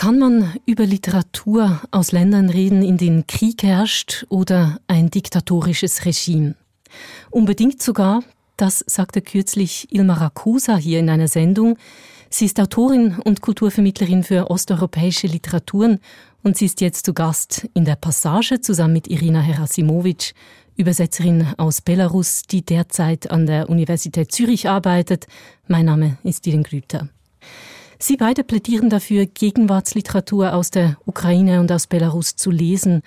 [0.00, 6.54] Kann man über Literatur aus Ländern reden, in denen Krieg herrscht oder ein diktatorisches Regime?
[7.30, 8.22] Unbedingt sogar,
[8.56, 11.76] das sagte kürzlich Ilma Rakusa hier in einer Sendung.
[12.30, 15.98] Sie ist Autorin und Kulturvermittlerin für osteuropäische Literaturen
[16.42, 20.32] und sie ist jetzt zu Gast in der Passage zusammen mit Irina Herasimovic,
[20.78, 25.26] Übersetzerin aus Belarus, die derzeit an der Universität Zürich arbeitet.
[25.68, 27.10] Mein Name ist Dylan Grüter.
[28.02, 33.02] Sie beide plädieren dafür, Gegenwartsliteratur aus der Ukraine und aus Belarus zu lesen,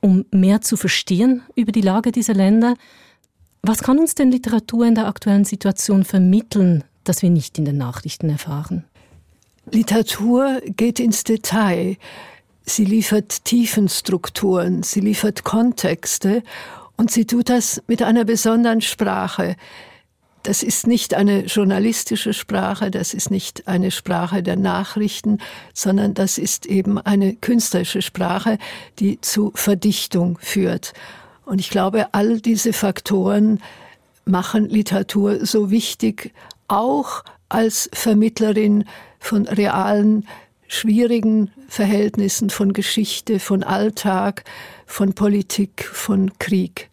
[0.00, 2.74] um mehr zu verstehen über die Lage dieser Länder.
[3.60, 7.76] Was kann uns denn Literatur in der aktuellen Situation vermitteln, das wir nicht in den
[7.76, 8.84] Nachrichten erfahren?
[9.70, 11.98] Literatur geht ins Detail.
[12.62, 16.42] Sie liefert Tiefenstrukturen, sie liefert Kontexte
[16.96, 19.56] und sie tut das mit einer besonderen Sprache.
[20.42, 25.38] Das ist nicht eine journalistische Sprache, das ist nicht eine Sprache der Nachrichten,
[25.74, 28.58] sondern das ist eben eine künstlerische Sprache,
[28.98, 30.94] die zu Verdichtung führt.
[31.44, 33.60] Und ich glaube, all diese Faktoren
[34.24, 36.32] machen Literatur so wichtig,
[36.68, 38.84] auch als Vermittlerin
[39.18, 40.26] von realen,
[40.68, 44.44] schwierigen Verhältnissen, von Geschichte, von Alltag,
[44.86, 46.88] von Politik, von Krieg.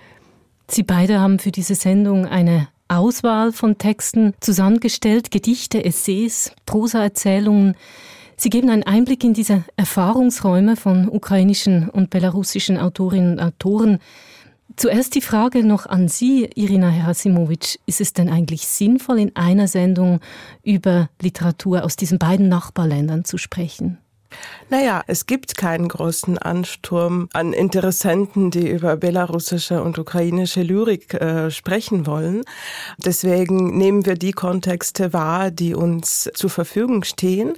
[0.68, 7.76] Sie beide haben für diese Sendung eine Auswahl von Texten zusammengestellt, Gedichte, Essays, Prosaerzählungen.
[8.36, 14.00] Sie geben einen Einblick in diese Erfahrungsräume von ukrainischen und belarussischen Autorinnen und Autoren.
[14.76, 17.78] Zuerst die Frage noch an Sie, Irina Herasimowitsch.
[17.88, 20.20] Ist es denn eigentlich sinnvoll, in einer Sendung
[20.64, 23.98] über Literatur aus diesen beiden Nachbarländern zu sprechen?
[24.70, 31.50] Naja, es gibt keinen großen Ansturm an Interessenten, die über belarussische und ukrainische Lyrik äh,
[31.52, 32.44] sprechen wollen.
[32.98, 37.54] Deswegen nehmen wir die Kontexte wahr, die uns zur Verfügung stehen.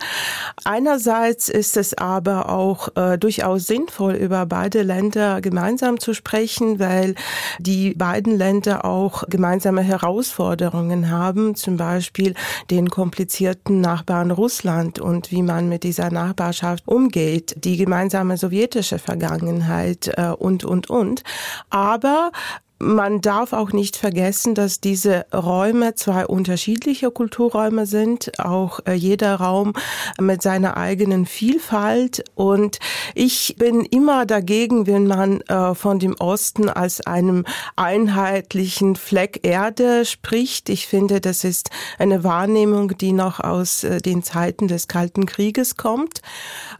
[0.66, 7.16] Einerseits ist es aber auch äh, durchaus sinnvoll, über beide Länder gemeinsam zu sprechen, weil
[7.58, 12.36] die beiden Länder auch gemeinsame Herausforderungen haben, zum Beispiel
[12.70, 20.12] den komplizierten Nachbarn Russland und wie man mit dieser Nachbarschaft Umgeht, die gemeinsame sowjetische Vergangenheit
[20.18, 21.24] äh, und, und, und.
[21.70, 22.34] Aber
[22.80, 29.36] man darf auch nicht vergessen, dass diese Räume zwei unterschiedliche Kulturräume sind, auch äh, jeder
[29.36, 29.74] Raum
[30.20, 32.24] mit seiner eigenen Vielfalt.
[32.36, 32.80] Und
[33.16, 37.46] ich bin immer dagegen, wenn man äh, von dem Osten als einem
[37.76, 40.70] einheitlichen Fleck Erde spricht.
[40.70, 45.76] Ich finde, das ist eine Wahrnehmung, die noch aus äh, den Zeiten des Kalten Krieges
[45.76, 46.22] kommt.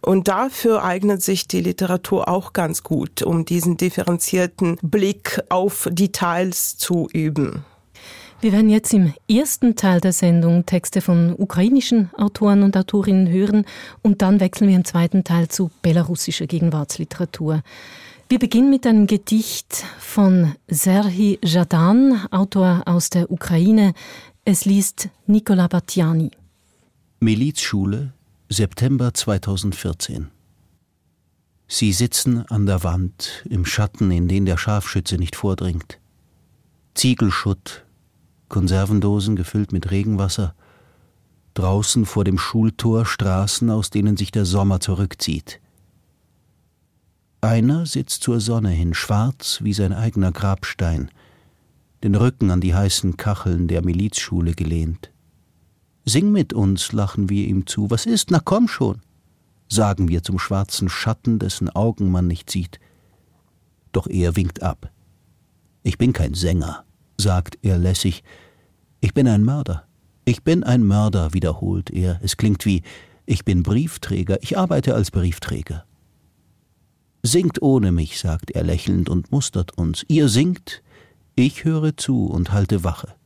[0.02, 6.78] Und dafür eignet sich die Literatur auch ganz gut, um diesen differenzierten Blick auf Details
[6.78, 7.64] zu üben.
[8.42, 13.66] Wir werden jetzt im ersten Teil der Sendung Texte von ukrainischen Autoren und Autorinnen hören
[14.02, 17.62] und dann wechseln wir im zweiten Teil zu belarussischer Gegenwartsliteratur.
[18.30, 23.94] Wir beginnen mit einem Gedicht von Serhi Jadan, Autor aus der Ukraine.
[24.46, 26.32] Es liest Nicola Battiani.
[27.20, 28.14] Milizschule,
[28.48, 30.30] September 2014.
[31.72, 36.00] Sie sitzen an der Wand, im Schatten, in den der Scharfschütze nicht vordringt.
[36.96, 37.86] Ziegelschutt,
[38.50, 40.56] Konservendosen gefüllt mit Regenwasser,
[41.54, 45.62] draußen vor dem Schultor Straßen, aus denen sich der Sommer zurückzieht.
[47.40, 51.12] Einer sitzt zur Sonne hin, schwarz wie sein eigener Grabstein,
[52.04, 55.12] den Rücken an die heißen Kacheln der Milizschule gelehnt.
[56.04, 57.92] Sing mit uns, lachen wir ihm zu.
[57.92, 58.32] Was ist?
[58.32, 59.02] Na komm schon
[59.70, 62.80] sagen wir zum schwarzen Schatten, dessen Augen man nicht sieht.
[63.92, 64.92] Doch er winkt ab.
[65.84, 66.84] Ich bin kein Sänger,
[67.18, 68.24] sagt er lässig.
[69.00, 69.88] Ich bin ein Mörder.
[70.26, 72.20] Ich bin ein Mörder, wiederholt er.
[72.22, 72.84] Es klingt wie
[73.26, 75.86] Ich bin Briefträger, ich arbeite als Briefträger.
[77.22, 80.06] Singt ohne mich, sagt er lächelnd und mustert uns.
[80.08, 80.82] Ihr singt,
[81.36, 83.19] ich höre zu und halte Wache.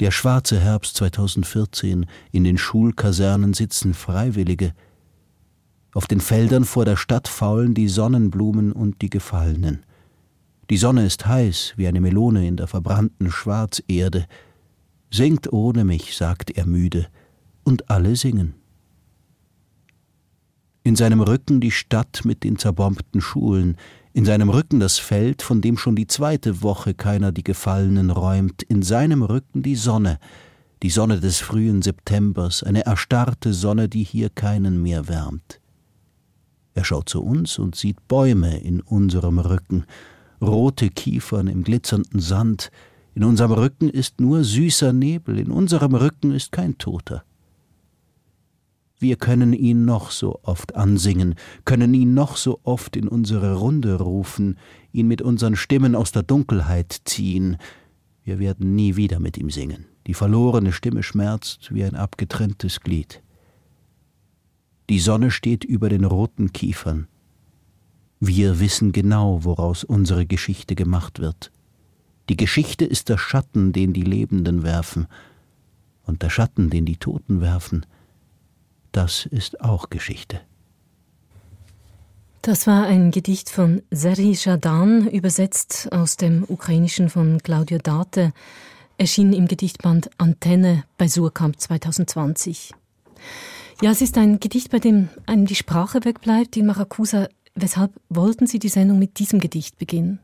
[0.00, 4.72] Der schwarze Herbst 2014, in den Schulkasernen sitzen Freiwillige.
[5.92, 9.84] Auf den Feldern vor der Stadt faulen die Sonnenblumen und die Gefallenen.
[10.70, 14.26] Die Sonne ist heiß wie eine Melone in der verbrannten Schwarzerde.
[15.10, 17.08] Singt ohne mich, sagt er müde,
[17.64, 18.54] und alle singen.
[20.84, 23.76] In seinem Rücken die Stadt mit den zerbombten Schulen,
[24.18, 28.64] in seinem Rücken das Feld, von dem schon die zweite Woche keiner die Gefallenen räumt,
[28.64, 30.18] in seinem Rücken die Sonne,
[30.82, 35.60] die Sonne des frühen Septembers, eine erstarrte Sonne, die hier keinen mehr wärmt.
[36.74, 39.84] Er schaut zu uns und sieht Bäume in unserem Rücken,
[40.42, 42.72] rote Kiefern im glitzernden Sand,
[43.14, 47.22] in unserem Rücken ist nur süßer Nebel, in unserem Rücken ist kein Toter.
[48.98, 54.00] Wir können ihn noch so oft ansingen, können ihn noch so oft in unsere Runde
[54.00, 54.58] rufen,
[54.92, 57.58] ihn mit unseren Stimmen aus der Dunkelheit ziehen.
[58.24, 59.86] Wir werden nie wieder mit ihm singen.
[60.08, 63.22] Die verlorene Stimme schmerzt wie ein abgetrenntes Glied.
[64.90, 67.06] Die Sonne steht über den roten Kiefern.
[68.18, 71.52] Wir wissen genau, woraus unsere Geschichte gemacht wird.
[72.28, 75.06] Die Geschichte ist der Schatten, den die Lebenden werfen,
[76.04, 77.86] und der Schatten, den die Toten werfen,
[78.92, 80.40] das ist auch Geschichte.
[82.42, 88.32] Das war ein Gedicht von Seri Jadan, übersetzt aus dem Ukrainischen von Claudio Date,
[88.96, 92.72] erschien im Gedichtband Antenne bei Surkamp 2020.
[93.82, 96.56] Ja, es ist ein Gedicht, bei dem einem die Sprache wegbleibt.
[96.56, 100.18] In Maracusa, weshalb wollten Sie die Sendung mit diesem Gedicht beginnen?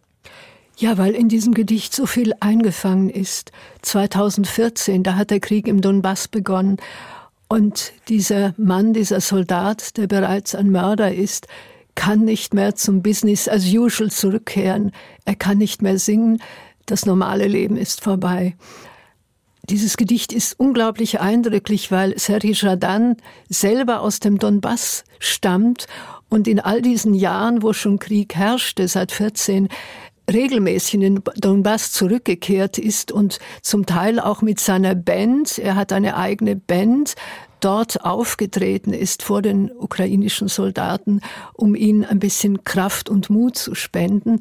[0.76, 3.52] Ja, weil in diesem Gedicht so viel eingefangen ist.
[3.82, 6.78] 2014, da hat der Krieg im Donbass begonnen.
[7.55, 11.47] Und dieser Mann, dieser Soldat, der bereits ein Mörder ist,
[11.95, 14.91] kann nicht mehr zum Business as usual zurückkehren.
[15.25, 16.43] Er kann nicht mehr singen.
[16.87, 18.56] Das normale Leben ist vorbei.
[19.71, 23.19] Dieses Gedicht ist unglaublich eindrücklich, weil Serhii Jadan
[23.49, 25.87] selber aus dem Donbass stammt
[26.29, 29.69] und in all diesen Jahren, wo schon Krieg herrschte, seit 14,
[30.32, 35.93] regelmäßig in den Donbass zurückgekehrt ist und zum Teil auch mit seiner Band, er hat
[35.93, 37.15] eine eigene Band,
[37.61, 41.21] dort aufgetreten ist vor den ukrainischen Soldaten,
[41.55, 44.41] um ihnen ein bisschen Kraft und Mut zu spenden.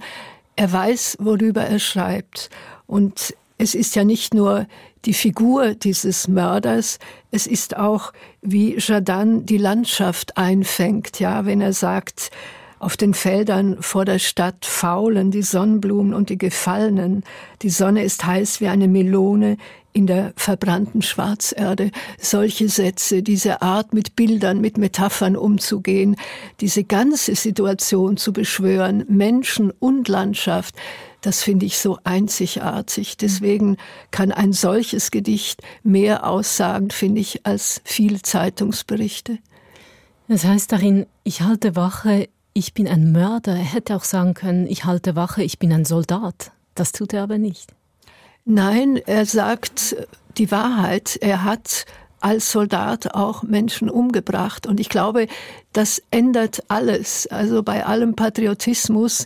[0.55, 2.49] Er weiß, worüber er schreibt.
[2.85, 4.67] Und es ist ja nicht nur
[5.05, 6.99] die Figur dieses Mörders,
[7.31, 12.29] es ist auch, wie Jadan die Landschaft einfängt, ja, wenn er sagt,
[12.83, 17.23] auf den Feldern vor der Stadt faulen die Sonnenblumen und die Gefallenen.
[17.61, 19.57] Die Sonne ist heiß wie eine Melone
[19.93, 21.91] in der verbrannten Schwarzerde.
[22.19, 26.15] Solche Sätze, diese Art mit Bildern, mit Metaphern umzugehen,
[26.59, 30.75] diese ganze Situation zu beschwören, Menschen und Landschaft,
[31.21, 33.15] das finde ich so einzigartig.
[33.15, 33.77] Deswegen
[34.11, 39.37] kann ein solches Gedicht mehr aussagen, finde ich, als viel Zeitungsberichte.
[40.27, 43.55] Das heißt darin, ich halte Wache ich bin ein Mörder.
[43.55, 46.51] Er hätte auch sagen können, ich halte Wache, ich bin ein Soldat.
[46.75, 47.73] Das tut er aber nicht.
[48.45, 49.95] Nein, er sagt
[50.37, 51.17] die Wahrheit.
[51.21, 51.85] Er hat
[52.19, 54.65] als Soldat auch Menschen umgebracht.
[54.65, 55.27] Und ich glaube,
[55.73, 57.27] das ändert alles.
[57.27, 59.25] Also bei allem Patriotismus,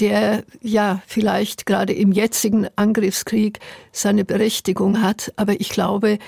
[0.00, 3.60] der ja vielleicht gerade im jetzigen Angriffskrieg
[3.92, 5.32] seine Berechtigung hat.
[5.36, 6.18] Aber ich glaube,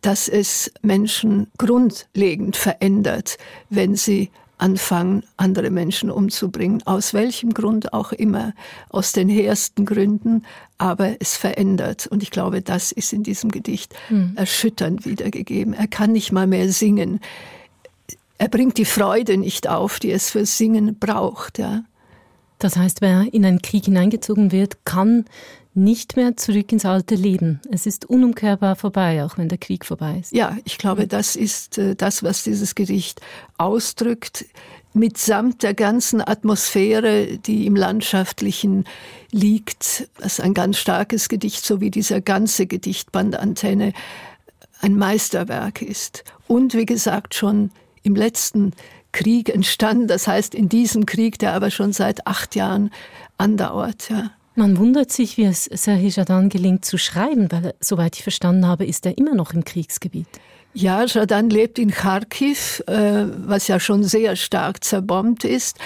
[0.00, 3.36] dass es Menschen grundlegend verändert,
[3.68, 4.30] wenn sie
[4.62, 8.54] anfangen, andere Menschen umzubringen, aus welchem Grund auch immer,
[8.90, 10.44] aus den hehrsten Gründen,
[10.78, 12.06] aber es verändert.
[12.06, 14.32] Und ich glaube, das ist in diesem Gedicht hm.
[14.36, 15.74] erschütternd wiedergegeben.
[15.74, 17.20] Er kann nicht mal mehr singen.
[18.38, 21.58] Er bringt die Freude nicht auf, die es für Singen braucht.
[21.58, 21.82] Ja.
[22.58, 25.24] Das heißt, wer in einen Krieg hineingezogen wird, kann
[25.74, 27.60] nicht mehr zurück ins alte Leben.
[27.70, 30.32] Es ist unumkehrbar vorbei, auch wenn der Krieg vorbei ist.
[30.32, 33.20] Ja, ich glaube, das ist äh, das, was dieses Gedicht
[33.56, 34.44] ausdrückt,
[34.94, 38.84] mitsamt der ganzen Atmosphäre, die im Landschaftlichen
[39.30, 40.08] liegt.
[40.18, 43.94] Das ist ein ganz starkes Gedicht, so wie dieser ganze Gedichtband Antenne
[44.80, 46.24] ein Meisterwerk ist.
[46.46, 47.70] Und wie gesagt, schon
[48.02, 48.72] im letzten
[49.12, 52.90] Krieg entstanden, das heißt in diesem Krieg, der aber schon seit acht Jahren
[53.38, 54.10] andauert.
[54.10, 54.32] Ja.
[54.54, 58.84] Man wundert sich, wie es Serhii Jadan gelingt zu schreiben, weil, soweit ich verstanden habe,
[58.84, 60.26] ist er immer noch im Kriegsgebiet.
[60.74, 65.78] Ja, Jadan lebt in Kharkiv, äh, was ja schon sehr stark zerbombt ist.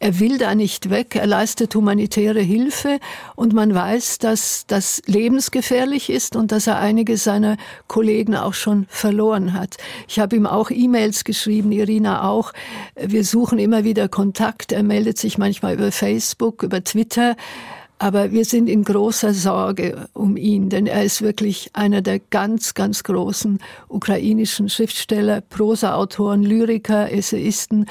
[0.00, 2.98] Er will da nicht weg, er leistet humanitäre Hilfe
[3.36, 7.56] und man weiß, dass das lebensgefährlich ist und dass er einige seiner
[7.88, 9.78] Kollegen auch schon verloren hat.
[10.08, 12.52] Ich habe ihm auch E-Mails geschrieben, Irina auch.
[12.96, 14.72] Wir suchen immer wieder Kontakt.
[14.72, 17.34] Er meldet sich manchmal über Facebook, über Twitter.
[18.04, 22.74] Aber wir sind in großer Sorge um ihn, denn er ist wirklich einer der ganz,
[22.74, 27.86] ganz großen ukrainischen Schriftsteller, Prosaautoren, Lyriker, Essayisten.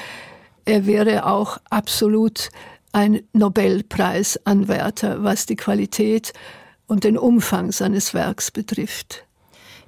[0.66, 2.50] Er wäre auch absolut
[2.92, 6.32] ein Nobelpreisanwärter, was die Qualität
[6.86, 9.24] und den Umfang seines Werks betrifft.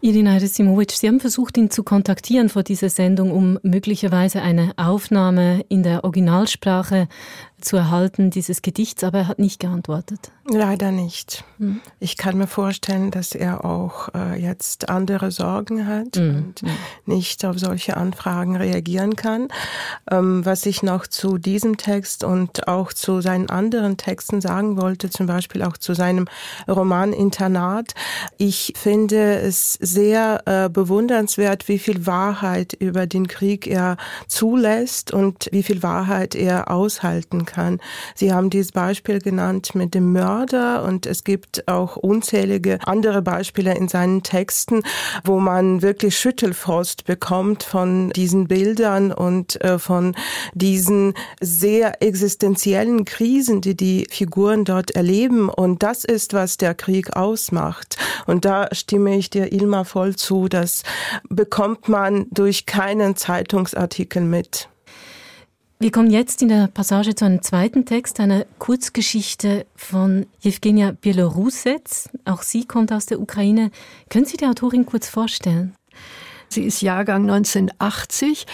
[0.00, 5.64] Irina Resimovic, Sie haben versucht, ihn zu kontaktieren vor dieser Sendung, um möglicherweise eine Aufnahme
[5.68, 7.08] in der Originalsprache
[7.60, 10.30] zu erhalten, dieses Gedichts, aber er hat nicht geantwortet.
[10.48, 11.42] Leider nicht.
[11.58, 11.80] Mhm.
[11.98, 16.36] Ich kann mir vorstellen, dass er auch äh, jetzt andere Sorgen hat mhm.
[16.36, 16.70] und mhm.
[17.06, 19.48] nicht auf solche Anfragen reagieren kann.
[20.10, 25.10] Ähm, was ich noch zu diesem Text und auch zu seinen anderen Texten sagen wollte,
[25.10, 26.28] zum Beispiel auch zu seinem
[26.68, 27.94] Roman Internat.
[28.36, 33.96] Ich finde es sehr äh, bewundernswert, wie viel Wahrheit über den Krieg er
[34.28, 37.80] zulässt und wie viel Wahrheit er aushalten kann.
[38.14, 43.74] Sie haben dieses Beispiel genannt mit dem Mörder und es gibt auch unzählige andere Beispiele
[43.74, 44.82] in seinen Texten,
[45.24, 50.14] wo man wirklich Schüttelfrost bekommt von diesen Bildern und äh, von
[50.54, 55.48] diesen sehr existenziellen Krisen, die die Figuren dort erleben.
[55.48, 57.96] Und das ist, was der Krieg ausmacht.
[58.26, 60.48] Und da stimme ich dir, Ilma, voll zu.
[60.48, 60.82] Das
[61.28, 64.68] bekommt man durch keinen Zeitungsartikel mit.
[65.78, 72.08] Wir kommen jetzt in der Passage zu einem zweiten Text, einer Kurzgeschichte von Jewgenia Bielorusets.
[72.24, 73.70] Auch sie kommt aus der Ukraine.
[74.08, 75.74] Können Sie die Autorin kurz vorstellen?
[76.48, 78.46] Sie ist Jahrgang 1980.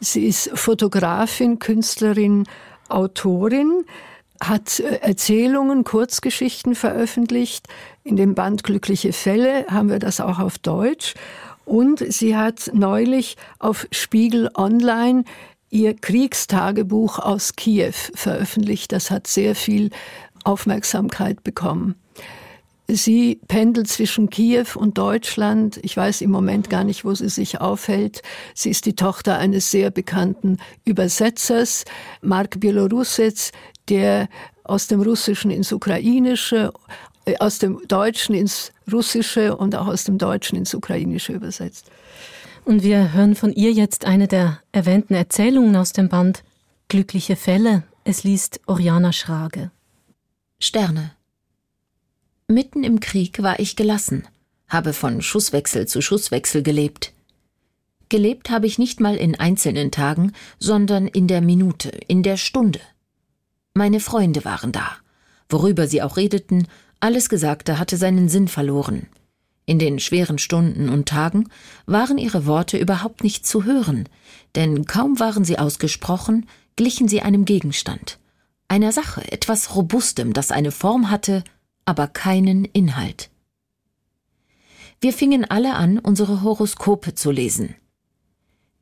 [0.00, 2.46] Sie ist Fotografin, Künstlerin,
[2.88, 3.84] Autorin,
[4.42, 7.68] hat äh, Erzählungen, Kurzgeschichten veröffentlicht.
[8.04, 11.12] In dem Band Glückliche Fälle haben wir das auch auf Deutsch.
[11.66, 15.24] Und sie hat neulich auf Spiegel Online
[15.70, 18.92] ihr Kriegstagebuch aus Kiew veröffentlicht.
[18.92, 19.90] Das hat sehr viel
[20.44, 21.94] Aufmerksamkeit bekommen.
[22.88, 25.78] Sie pendelt zwischen Kiew und Deutschland.
[25.82, 28.22] Ich weiß im Moment gar nicht, wo sie sich aufhält.
[28.52, 31.84] Sie ist die Tochter eines sehr bekannten Übersetzers,
[32.20, 33.52] Mark Bielorusets,
[33.88, 34.28] der
[34.64, 36.72] aus dem Russischen ins Ukrainische,
[37.26, 41.86] äh, aus dem Deutschen ins Russische und auch aus dem Deutschen ins Ukrainische übersetzt.
[42.70, 46.44] Und wir hören von ihr jetzt eine der erwähnten Erzählungen aus dem Band
[46.86, 47.82] Glückliche Fälle.
[48.04, 49.72] Es liest Oriana Schrage.
[50.60, 51.10] Sterne.
[52.46, 54.22] Mitten im Krieg war ich gelassen,
[54.68, 57.12] habe von Schusswechsel zu Schusswechsel gelebt.
[58.08, 62.78] Gelebt habe ich nicht mal in einzelnen Tagen, sondern in der Minute, in der Stunde.
[63.74, 64.92] Meine Freunde waren da.
[65.48, 66.68] Worüber sie auch redeten,
[67.00, 69.08] alles Gesagte hatte seinen Sinn verloren.
[69.70, 71.48] In den schweren Stunden und Tagen
[71.86, 74.08] waren ihre Worte überhaupt nicht zu hören,
[74.56, 78.18] denn kaum waren sie ausgesprochen, glichen sie einem Gegenstand,
[78.66, 81.44] einer Sache, etwas Robustem, das eine Form hatte,
[81.84, 83.30] aber keinen Inhalt.
[85.00, 87.76] Wir fingen alle an, unsere Horoskope zu lesen.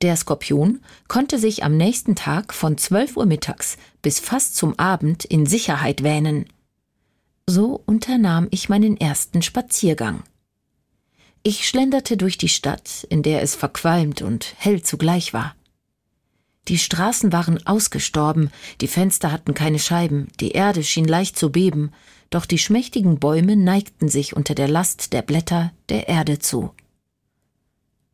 [0.01, 5.27] Der Skorpion konnte sich am nächsten Tag von 12 Uhr mittags bis fast zum Abend
[5.27, 6.47] in Sicherheit wähnen.
[7.47, 10.23] So unternahm ich meinen ersten Spaziergang.
[11.43, 15.55] Ich schlenderte durch die Stadt, in der es verqualmt und hell zugleich war.
[16.69, 18.51] Die Straßen waren ausgestorben,
[18.83, 21.93] die Fenster hatten keine Scheiben, die Erde schien leicht zu beben,
[22.29, 26.75] doch die schmächtigen Bäume neigten sich unter der Last der Blätter der Erde zu.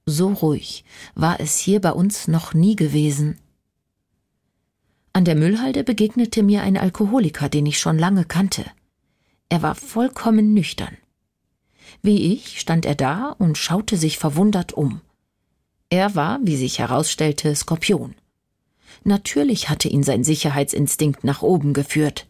[0.07, 3.39] So ruhig war es hier bei uns noch nie gewesen.
[5.13, 8.65] An der Müllhalde begegnete mir ein Alkoholiker, den ich schon lange kannte.
[9.49, 10.97] Er war vollkommen nüchtern.
[12.03, 15.01] Wie ich stand er da und schaute sich verwundert um.
[15.91, 18.15] Er war, wie sich herausstellte, Skorpion.
[19.05, 22.27] Natürlich hatte ihn sein Sicherheitsinstinkt nach oben geführt.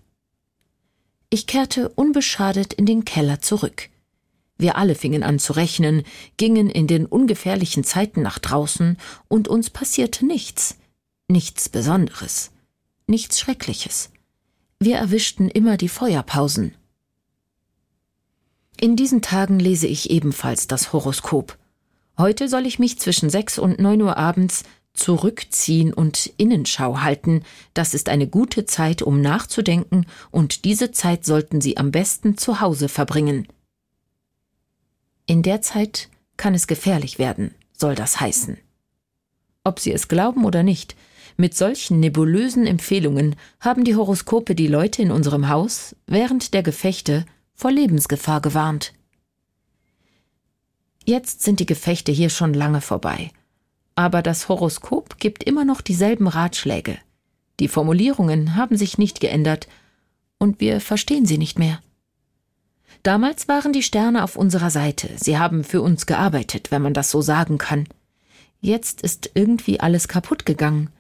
[1.31, 3.89] Ich kehrte unbeschadet in den Keller zurück.
[4.57, 6.05] Wir alle fingen an zu rechnen,
[6.37, 10.77] gingen in den ungefährlichen Zeiten nach draußen, und uns passierte nichts,
[11.29, 12.53] nichts Besonderes,
[13.07, 14.11] nichts Schreckliches.
[14.79, 16.75] Wir erwischten immer die Feuerpausen.
[18.85, 21.57] In diesen Tagen lese ich ebenfalls das Horoskop.
[22.19, 27.45] Heute soll ich mich zwischen sechs und neun Uhr abends zurückziehen und Innenschau halten.
[27.73, 32.61] Das ist eine gute Zeit, um nachzudenken, und diese Zeit sollten Sie am besten zu
[32.61, 33.49] Hause verbringen.
[35.25, 38.59] In der Zeit kann es gefährlich werden, soll das heißen.
[39.65, 40.95] Ob Sie es glauben oder nicht,
[41.39, 47.25] mit solchen nebulösen Empfehlungen haben die Horoskope die Leute in unserem Haus während der Gefechte
[47.55, 48.93] vor Lebensgefahr gewarnt.
[51.05, 53.31] Jetzt sind die Gefechte hier schon lange vorbei.
[53.95, 56.99] Aber das Horoskop gibt immer noch dieselben Ratschläge.
[57.61, 59.69] Die Formulierungen haben sich nicht geändert
[60.39, 61.81] und wir verstehen sie nicht mehr.
[63.03, 67.11] Damals waren die Sterne auf unserer Seite, sie haben für uns gearbeitet, wenn man das
[67.11, 67.87] so sagen kann.
[68.61, 70.91] Jetzt ist irgendwie alles kaputt gegangen.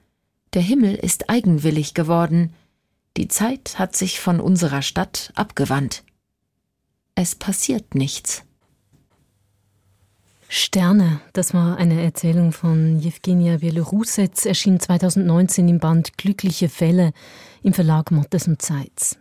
[0.53, 2.53] Der Himmel ist eigenwillig geworden.
[3.17, 6.05] Die Zeit hat sich von unserer Stadt abgewandt.
[7.17, 8.43] Es passiert nichts.
[10.49, 17.13] Sterne, das war eine Erzählung von Jewgenia Bielorusets, erschien 2019 im Band Glückliche Fälle
[17.63, 19.17] im Verlag Mottes und Zeitz.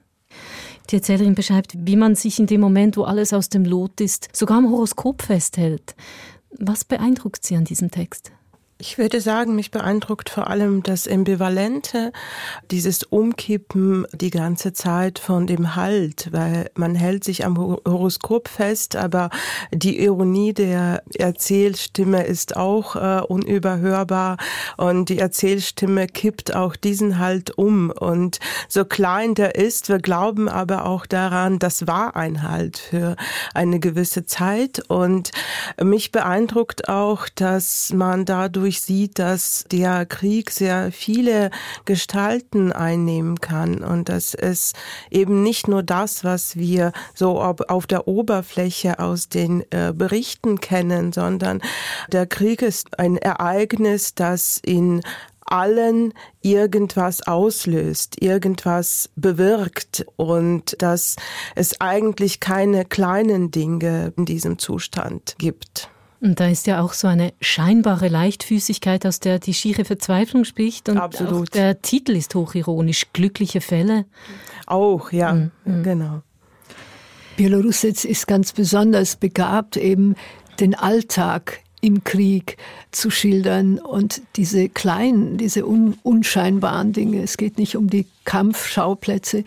[0.89, 4.27] Die Erzählerin beschreibt, wie man sich in dem Moment, wo alles aus dem Lot ist,
[4.35, 5.95] sogar am Horoskop festhält.
[6.59, 8.31] Was beeindruckt Sie an diesem Text?
[8.79, 12.11] Ich würde sagen, mich beeindruckt vor allem das Ambivalente,
[12.71, 18.95] dieses Umkippen die ganze Zeit von dem Halt, weil man hält sich am Horoskop fest,
[18.95, 19.29] aber
[19.71, 24.37] die Ironie der Erzählstimme ist auch äh, unüberhörbar
[24.75, 27.91] und die Erzählstimme kippt auch diesen Halt um.
[27.91, 33.15] Und so klein der ist, wir glauben aber auch daran, das war ein Halt für
[33.53, 34.83] eine gewisse Zeit.
[34.89, 35.31] Und
[35.81, 41.51] mich beeindruckt auch, dass man dadurch dadurch sieht, dass der Krieg sehr viele
[41.83, 44.71] Gestalten einnehmen kann und dass es
[45.11, 51.11] eben nicht nur das, was wir so auf der Oberfläche aus den äh, Berichten kennen,
[51.11, 51.61] sondern
[52.09, 55.01] der Krieg ist ein Ereignis, das in
[55.45, 61.17] allen irgendwas auslöst, irgendwas bewirkt und dass
[61.55, 65.89] es eigentlich keine kleinen Dinge in diesem Zustand gibt.
[66.23, 70.87] Und da ist ja auch so eine scheinbare Leichtfüßigkeit, aus der die schiere Verzweiflung spricht.
[70.87, 71.49] Und Absolut.
[71.49, 74.05] Auch der Titel ist hochironisch, glückliche Fälle.
[74.65, 75.83] Auch, ja, mhm.
[75.83, 76.21] genau.
[77.35, 80.15] Bielorussetz ist ganz besonders begabt, eben
[80.61, 82.55] den Alltag im Krieg
[82.91, 87.21] zu schildern und diese kleinen, diese un unscheinbaren Dinge.
[87.21, 89.43] Es geht nicht um die Kampfschauplätze,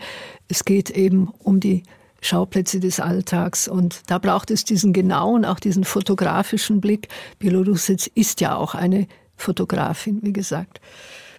[0.47, 1.81] es geht eben um die
[2.21, 3.67] Schauplätze des Alltags.
[3.67, 7.09] Und da braucht es diesen genauen, auch diesen fotografischen Blick.
[7.39, 10.81] Bielorussetz ist ja auch eine Fotografin, wie gesagt.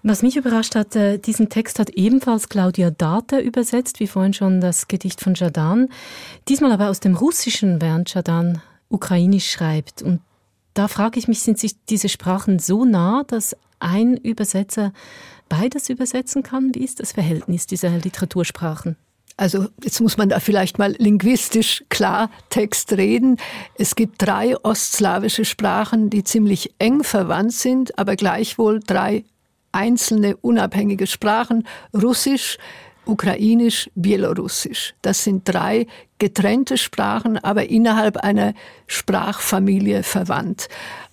[0.04, 4.60] Was mich überrascht hat, äh, diesen Text hat ebenfalls Claudia Data übersetzt, wie vorhin schon
[4.60, 5.88] das Gedicht von Jadan.
[6.48, 10.02] Diesmal aber aus dem Russischen, während Jadan ukrainisch schreibt.
[10.02, 10.20] Und
[10.74, 14.92] da frage ich mich, sind sich diese Sprachen so nah, dass ein Übersetzer
[15.48, 16.74] beides übersetzen kann?
[16.74, 18.96] Wie ist das Verhältnis dieser Literatursprachen?
[19.38, 23.36] Also jetzt muss man da vielleicht mal linguistisch Klartext reden.
[23.76, 29.24] Es gibt drei ostslawische Sprachen, die ziemlich eng verwandt sind, aber gleichwohl drei
[29.70, 31.68] einzelne unabhängige Sprachen.
[31.94, 32.58] Russisch,
[33.04, 34.94] Ukrainisch, Bielorussisch.
[35.02, 35.86] Das sind drei
[36.18, 38.54] getrennte Sprachen, aber innerhalb einer
[38.88, 40.68] Sprachfamilie verwandt.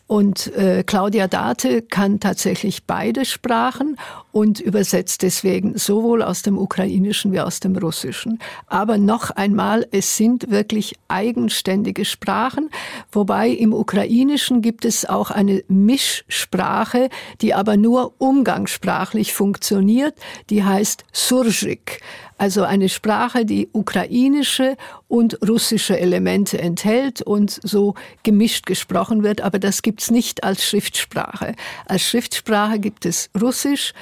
[0.08, 3.98] Und äh, Claudia Date kann tatsächlich beide Sprachen
[4.32, 8.39] und übersetzt deswegen sowohl aus dem Ukrainischen wie aus dem Russischen.
[8.68, 12.70] Aber noch einmal, es sind wirklich eigenständige Sprachen,
[13.12, 17.10] wobei im Ukrainischen gibt es auch eine Mischsprache,
[17.41, 20.13] die aber nur umgangssprachlich funktioniert,
[20.52, 22.02] die heißt Surjik.
[22.38, 24.76] Also eine Sprache, die ukrainische
[25.08, 31.56] und russische Elemente enthält und so gemischt gesprochen wird, aber das gibt's nicht als Schriftsprache.
[31.86, 33.93] Als Schriftsprache gibt es Russisch,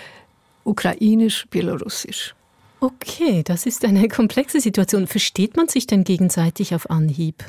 [0.64, 2.34] Ukrainisch, Bielorussisch.
[2.80, 5.08] Okay, das ist eine komplexe Situation.
[5.08, 7.46] Versteht man sich denn gegenseitig auf Anhieb?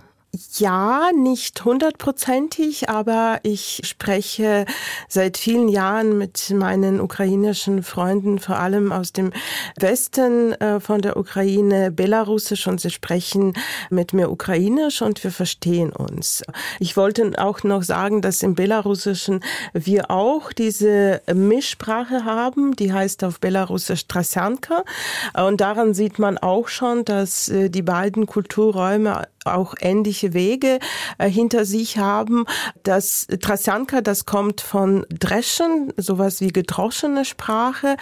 [0.58, 4.66] Ja, nicht hundertprozentig, aber ich spreche
[5.08, 9.32] seit vielen Jahren mit meinen ukrainischen Freunden, vor allem aus dem
[9.78, 13.52] Westen äh, von der Ukraine, Belarusisch und sie sprechen
[13.90, 16.42] mit mir Ukrainisch und wir verstehen uns.
[16.80, 19.38] Ich wollte auch noch sagen, dass im Belarussischen
[19.72, 24.82] wir auch diese Mischsprache haben, die heißt auf Belarusisch Trasjanka
[25.34, 30.78] und daran sieht man auch schon, dass äh, die beiden Kulturräume auch ähnliche Wege
[31.18, 32.44] äh, hinter sich haben.
[32.82, 37.96] Das Trasjanka, das kommt von Dreschen, sowas wie gedroschene Sprache.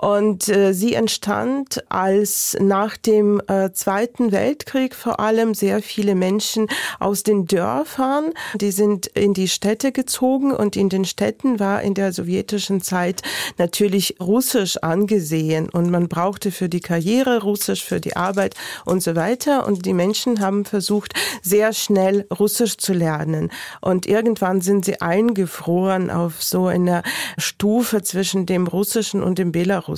[0.00, 6.68] Und äh, sie entstand, als nach dem äh, Zweiten Weltkrieg vor allem sehr viele Menschen
[6.98, 11.92] aus den Dörfern, die sind in die Städte gezogen und in den Städten war in
[11.92, 13.20] der sowjetischen Zeit
[13.58, 18.54] natürlich Russisch angesehen und man brauchte für die Karriere Russisch, für die Arbeit
[18.86, 19.66] und so weiter.
[19.66, 23.50] Und die Menschen haben versucht, sehr schnell Russisch zu lernen.
[23.82, 27.02] Und irgendwann sind sie eingefroren auf so einer
[27.36, 29.89] Stufe zwischen dem Russischen und dem Belarussischen.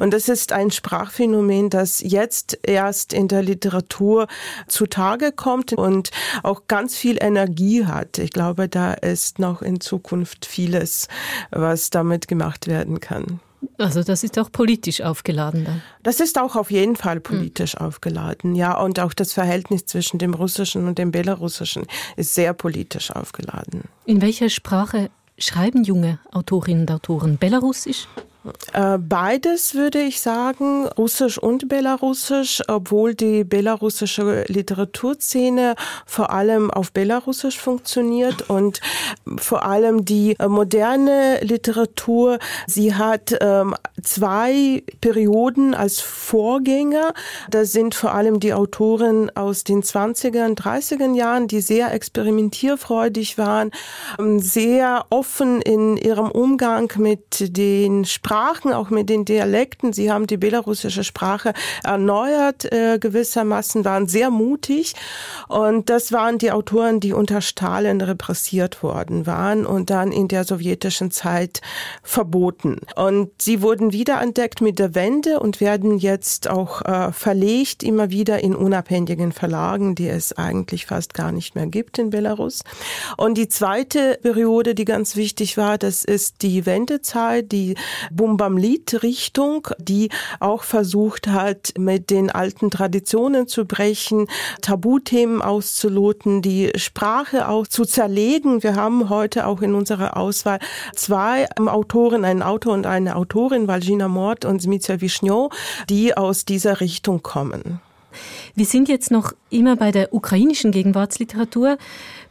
[0.00, 4.26] Und das ist ein Sprachphänomen, das jetzt erst in der Literatur
[4.66, 6.10] zutage kommt und
[6.42, 8.18] auch ganz viel Energie hat.
[8.18, 11.08] Ich glaube, da ist noch in Zukunft vieles,
[11.50, 13.40] was damit gemacht werden kann.
[13.76, 15.82] Also das ist auch politisch aufgeladen dann.
[16.02, 17.86] Das ist auch auf jeden Fall politisch mhm.
[17.86, 18.78] aufgeladen, ja.
[18.78, 21.84] Und auch das Verhältnis zwischen dem Russischen und dem Belarussischen
[22.16, 23.82] ist sehr politisch aufgeladen.
[24.04, 27.38] In welcher Sprache schreiben junge Autorinnen und Autoren?
[27.38, 28.06] Belarussisch?
[28.72, 35.74] Äh, beides würde ich sagen, Russisch und Belarussisch, obwohl die belarussische Literaturszene
[36.06, 38.80] vor allem auf Belarussisch funktioniert und
[39.38, 47.14] vor allem die moderne Literatur, sie hat ähm, zwei Perioden als Vorgänger.
[47.50, 53.36] Das sind vor allem die Autoren aus den 20er und 30er Jahren, die sehr experimentierfreudig
[53.36, 53.72] waren,
[54.18, 59.94] ähm, sehr offen in ihrem Umgang mit den Sprachen Sprachen, auch mit den Dialekten.
[59.94, 64.94] Sie haben die belarussische Sprache erneuert äh, gewissermaßen, waren sehr mutig.
[65.48, 70.44] Und das waren die Autoren, die unter Stalin repressiert worden waren und dann in der
[70.44, 71.62] sowjetischen Zeit
[72.02, 72.80] verboten.
[72.96, 78.40] Und sie wurden wiederentdeckt mit der Wende und werden jetzt auch äh, verlegt, immer wieder
[78.40, 82.62] in unabhängigen Verlagen, die es eigentlich fast gar nicht mehr gibt in Belarus.
[83.16, 87.74] Und die zweite Periode, die ganz wichtig war, das ist die Wendezeit, die
[88.18, 94.26] Bumbam-Lied-Richtung, die auch versucht hat, mit den alten Traditionen zu brechen,
[94.60, 98.62] Tabuthemen auszuloten, die Sprache auch zu zerlegen.
[98.62, 100.58] Wir haben heute auch in unserer Auswahl
[100.94, 105.50] zwei Autoren, einen Autor und eine Autorin, Valgina Mord und Smitsja Wischnjo,
[105.88, 107.80] die aus dieser Richtung kommen.
[108.54, 111.78] Wir sind jetzt noch immer bei der ukrainischen Gegenwartsliteratur,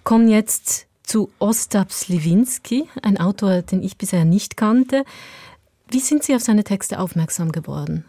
[0.04, 5.06] kommen jetzt zu Ostap Sliwinski, ein Autor, den ich bisher nicht kannte.
[5.89, 8.04] Wie sind Sie auf seine Texte aufmerksam geworden?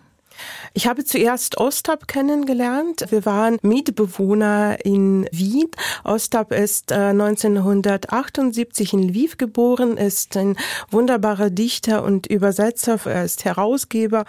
[0.74, 3.06] Ich habe zuerst Ostap kennengelernt.
[3.10, 5.68] Wir waren Mitbewohner in Wien.
[6.04, 10.56] Ostap ist 1978 äh, in Lviv geboren, ist ein
[10.90, 12.98] wunderbarer Dichter und Übersetzer.
[13.04, 14.24] Er ist Herausgeber.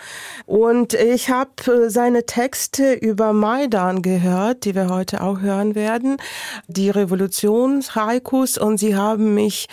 [0.45, 6.17] Und ich habe äh, seine Texte über Maidan gehört, die wir heute auch hören werden.
[6.67, 9.67] Die Revolutionshaikus und sie haben mich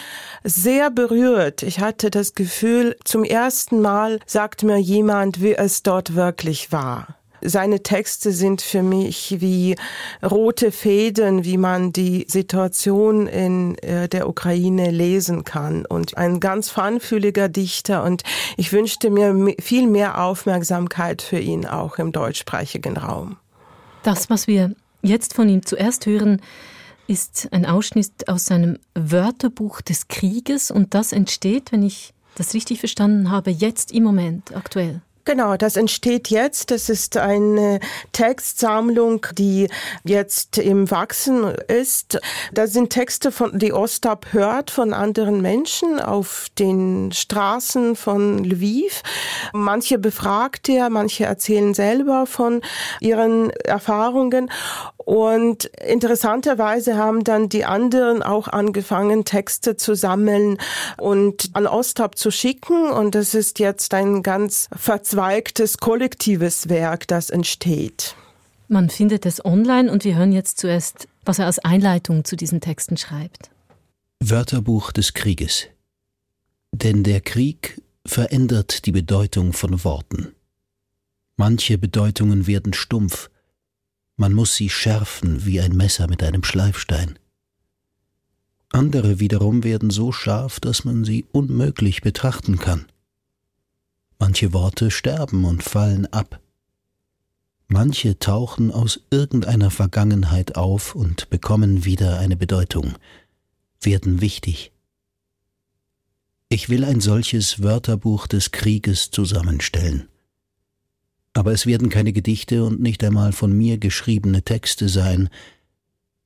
[0.45, 1.63] sehr berührt.
[1.63, 6.73] Ich hatte das Gefühl, zum ersten Mal sagt mir jemand, wie es dort wird wirklich
[6.73, 7.07] war.
[7.43, 9.77] Seine Texte sind für mich wie
[10.23, 15.87] rote Fäden, wie man die Situation in äh, der Ukraine lesen kann.
[15.87, 18.03] Und ein ganz feinfühliger Dichter.
[18.03, 18.25] Und
[18.57, 23.37] ich wünschte mir viel mehr Aufmerksamkeit für ihn auch im deutschsprachigen Raum.
[24.03, 26.41] Das, was wir jetzt von ihm zuerst hören,
[27.07, 30.73] ist ein Ausschnitt aus seinem Wörterbuch des Krieges.
[30.73, 35.01] Und das entsteht, wenn ich das richtig verstanden habe, jetzt im Moment aktuell.
[35.27, 36.71] Genau, das entsteht jetzt.
[36.71, 37.81] Das ist eine
[38.13, 39.67] Textsammlung, die
[40.05, 42.21] jetzt im Wachsen ist.
[42.53, 49.03] Da sind Texte, von, die Ostap hört von anderen Menschen auf den Straßen von Lviv.
[49.53, 52.61] Manche befragt er, manche erzählen selber von
[53.01, 54.49] ihren Erfahrungen.
[55.07, 60.59] Und interessanterweise haben dann die anderen auch angefangen, Texte zu sammeln
[60.99, 62.91] und an Ostap zu schicken.
[62.91, 68.17] Und das ist jetzt ein ganz verzweigtes kollektives Werk, das entsteht.
[68.67, 72.61] Man findet es online und wir hören jetzt zuerst, was er als Einleitung zu diesen
[72.61, 73.51] Texten schreibt.
[74.19, 75.69] Wörterbuch des Krieges.
[76.73, 80.35] Denn der Krieg verändert die Bedeutung von Worten.
[81.37, 83.31] Manche Bedeutungen werden stumpf,
[84.17, 87.19] man muss sie schärfen wie ein Messer mit einem Schleifstein.
[88.71, 92.87] Andere wiederum werden so scharf, dass man sie unmöglich betrachten kann.
[94.19, 96.41] Manche Worte sterben und fallen ab.
[97.69, 102.95] Manche tauchen aus irgendeiner Vergangenheit auf und bekommen wieder eine Bedeutung,
[103.81, 104.73] werden wichtig.
[106.49, 110.09] Ich will ein solches Wörterbuch des Krieges zusammenstellen.
[111.37, 115.29] Aber es werden keine Gedichte und nicht einmal von mir geschriebene Texte sein.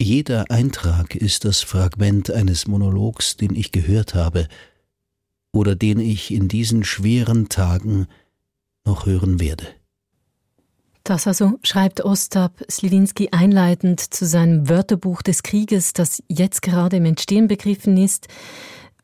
[0.00, 4.46] Jeder Eintrag ist das Fragment eines Monologs, den ich gehört habe
[5.52, 8.06] oder den ich in diesen schweren Tagen
[8.84, 9.66] noch hören werde.
[11.02, 17.04] Das also schreibt Ostap Sliwinski einleitend zu seinem Wörterbuch des Krieges, das jetzt gerade im
[17.04, 18.28] Entstehen begriffen ist.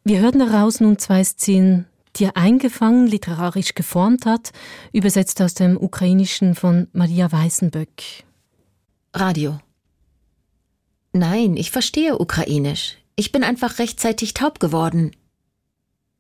[0.05, 4.53] Wir hörten daraus nun zwei Szenen die er eingefangen, literarisch geformt hat,
[4.93, 8.25] übersetzt aus dem Ukrainischen von Maria Weißenböck.
[9.13, 9.59] Radio.
[11.13, 12.99] Nein, ich verstehe Ukrainisch.
[13.17, 15.13] Ich bin einfach rechtzeitig taub geworden.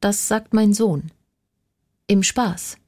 [0.00, 1.11] Das sagt mein Sohn.
[2.06, 2.78] Im Spaß.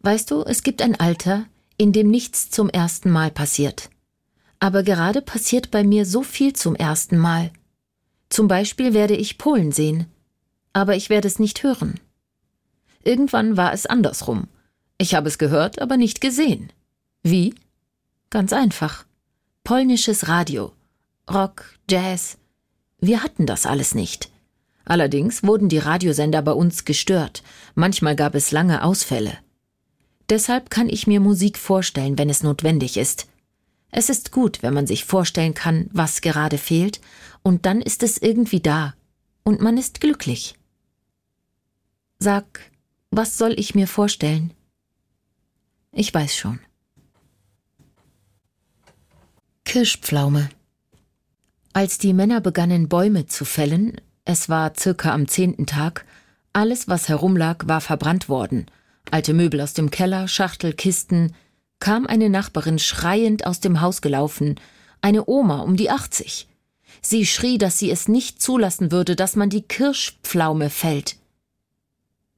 [0.00, 1.46] Weißt du, es gibt ein Alter,
[1.76, 3.90] in dem nichts zum ersten Mal passiert.
[4.58, 7.52] Aber gerade passiert bei mir so viel zum ersten Mal.
[8.28, 10.06] Zum Beispiel werde ich Polen sehen
[10.76, 11.98] aber ich werde es nicht hören.
[13.02, 14.48] Irgendwann war es andersrum.
[14.98, 16.70] Ich habe es gehört, aber nicht gesehen.
[17.22, 17.54] Wie?
[18.28, 19.06] Ganz einfach.
[19.64, 20.74] Polnisches Radio.
[21.32, 22.36] Rock, Jazz.
[23.00, 24.28] Wir hatten das alles nicht.
[24.84, 27.42] Allerdings wurden die Radiosender bei uns gestört,
[27.74, 29.38] manchmal gab es lange Ausfälle.
[30.28, 33.28] Deshalb kann ich mir Musik vorstellen, wenn es notwendig ist.
[33.90, 37.00] Es ist gut, wenn man sich vorstellen kann, was gerade fehlt,
[37.42, 38.92] und dann ist es irgendwie da,
[39.42, 40.54] und man ist glücklich.
[42.18, 42.60] Sag,
[43.10, 44.52] was soll ich mir vorstellen?
[45.92, 46.60] Ich weiß schon.
[49.64, 50.48] Kirschpflaume.
[51.72, 56.06] Als die Männer begannen, Bäume zu fällen, es war circa am zehnten Tag,
[56.54, 58.66] alles, was herumlag, war verbrannt worden.
[59.10, 61.34] Alte Möbel aus dem Keller, Schachtel, Kisten,
[61.80, 64.58] kam eine Nachbarin schreiend aus dem Haus gelaufen,
[65.02, 66.48] eine Oma um die achtzig.
[67.02, 71.16] Sie schrie, dass sie es nicht zulassen würde, dass man die Kirschpflaume fällt.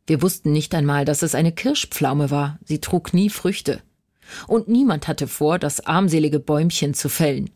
[0.08, 3.82] Wir wussten nicht einmal, dass es eine Kirschpflaume war, sie trug nie Früchte.
[4.46, 7.50] Und niemand hatte vor, das armselige Bäumchen zu fällen.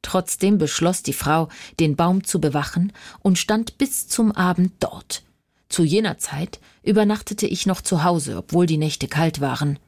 [0.00, 5.24] Trotzdem beschloss die Frau, den Baum zu bewachen und stand bis zum Abend dort.
[5.68, 9.78] Zu jener Zeit übernachtete ich noch zu Hause, obwohl die Nächte kalt waren.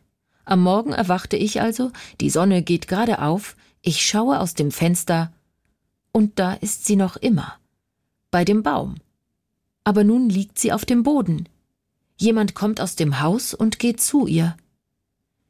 [0.44, 5.32] Am Morgen erwachte ich also, die Sonne geht gerade auf, ich schaue aus dem Fenster,
[6.12, 7.54] und da ist sie noch immer,
[8.30, 8.96] bei dem Baum.
[9.82, 11.48] Aber nun liegt sie auf dem Boden.
[12.16, 14.56] Jemand kommt aus dem Haus und geht zu ihr.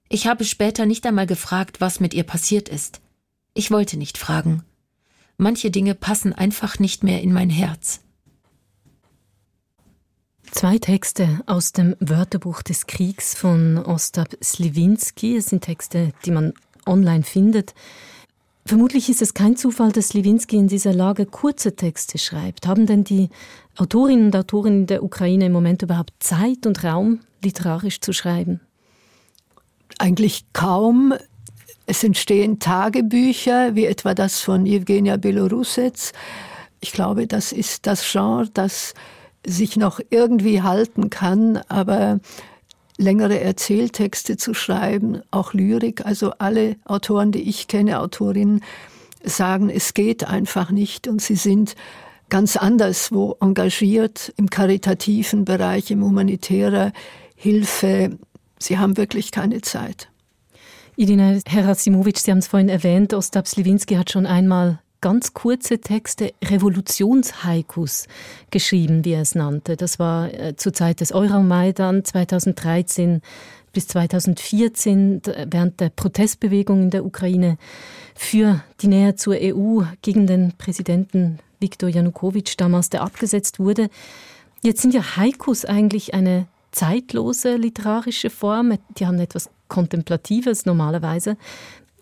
[0.08, 3.00] Ich habe später nicht einmal gefragt, was mit ihr passiert ist.
[3.54, 4.62] Ich wollte nicht fragen.
[5.36, 8.00] Manche Dinge passen einfach nicht mehr in mein Herz.
[10.50, 15.36] Zwei Texte aus dem Wörterbuch des Kriegs von Ostap Sliwinski.
[15.36, 16.52] Es sind Texte, die man
[16.86, 17.74] online findet.
[18.64, 22.66] Vermutlich ist es kein Zufall, dass Sliwinski in dieser Lage kurze Texte schreibt.
[22.66, 23.28] Haben denn die
[23.76, 28.60] Autorinnen und Autoren in der Ukraine im Moment überhaupt Zeit und Raum, literarisch zu schreiben?
[29.98, 31.12] Eigentlich kaum.
[31.86, 36.12] Es entstehen Tagebücher, wie etwa das von Evgenia Belorusets.
[36.80, 38.94] Ich glaube, das ist das Genre, das
[39.44, 42.20] sich noch irgendwie halten kann, aber
[43.02, 48.62] längere Erzähltexte zu schreiben, auch Lyrik, also alle Autoren, die ich kenne, Autorinnen,
[49.24, 51.76] sagen, es geht einfach nicht und sie sind
[52.28, 56.92] ganz anderswo engagiert im karitativen Bereich, im humanitärer
[57.36, 58.18] Hilfe.
[58.58, 60.08] Sie haben wirklich keine Zeit.
[60.96, 66.32] Irina Herasimowitsch, Sie haben es vorhin erwähnt, Ostap Sliwinski hat schon einmal ganz kurze Texte,
[66.42, 68.06] Revolutionshaikus
[68.50, 69.76] geschrieben, wie er es nannte.
[69.76, 73.20] Das war äh, zur Zeit des Euromaidan 2013
[73.74, 77.58] bis 2014 während der Protestbewegung in der Ukraine
[78.14, 83.88] für die Nähe zur EU gegen den Präsidenten Viktor Janukowitsch damals, der abgesetzt wurde.
[84.62, 88.78] Jetzt sind ja Haikus eigentlich eine zeitlose literarische Form.
[88.98, 91.36] Die haben etwas Kontemplatives normalerweise.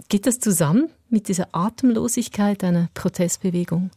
[0.09, 3.91] Geht das zusammen mit dieser Atemlosigkeit einer Protestbewegung?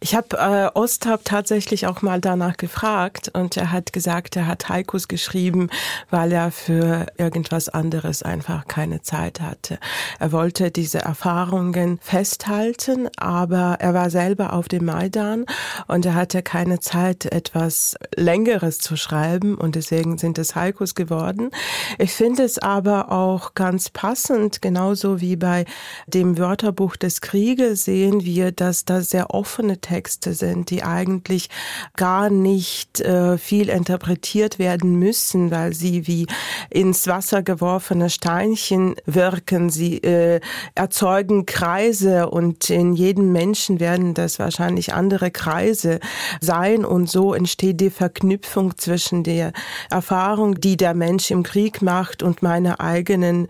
[0.00, 4.68] Ich habe äh, Ostap tatsächlich auch mal danach gefragt und er hat gesagt, er hat
[4.68, 5.68] Haikus geschrieben,
[6.08, 9.78] weil er für irgendwas anderes einfach keine Zeit hatte.
[10.18, 15.44] Er wollte diese Erfahrungen festhalten, aber er war selber auf dem Maidan
[15.86, 21.50] und er hatte keine Zeit, etwas Längeres zu schreiben und deswegen sind es Haikus geworden.
[21.98, 25.66] Ich finde es aber auch ganz passend, genauso wie bei
[26.06, 31.50] dem Wörterbuch des Krieges sehen wir, dass da sehr offene Texte sind, die eigentlich
[31.94, 36.26] gar nicht äh, viel interpretiert werden müssen, weil sie wie
[36.70, 39.68] ins Wasser geworfene Steinchen wirken.
[39.68, 40.40] Sie äh,
[40.74, 46.00] erzeugen Kreise und in jedem Menschen werden das wahrscheinlich andere Kreise
[46.40, 49.52] sein und so entsteht die Verknüpfung zwischen der
[49.90, 53.48] Erfahrung, die der Mensch im Krieg macht und meiner eigenen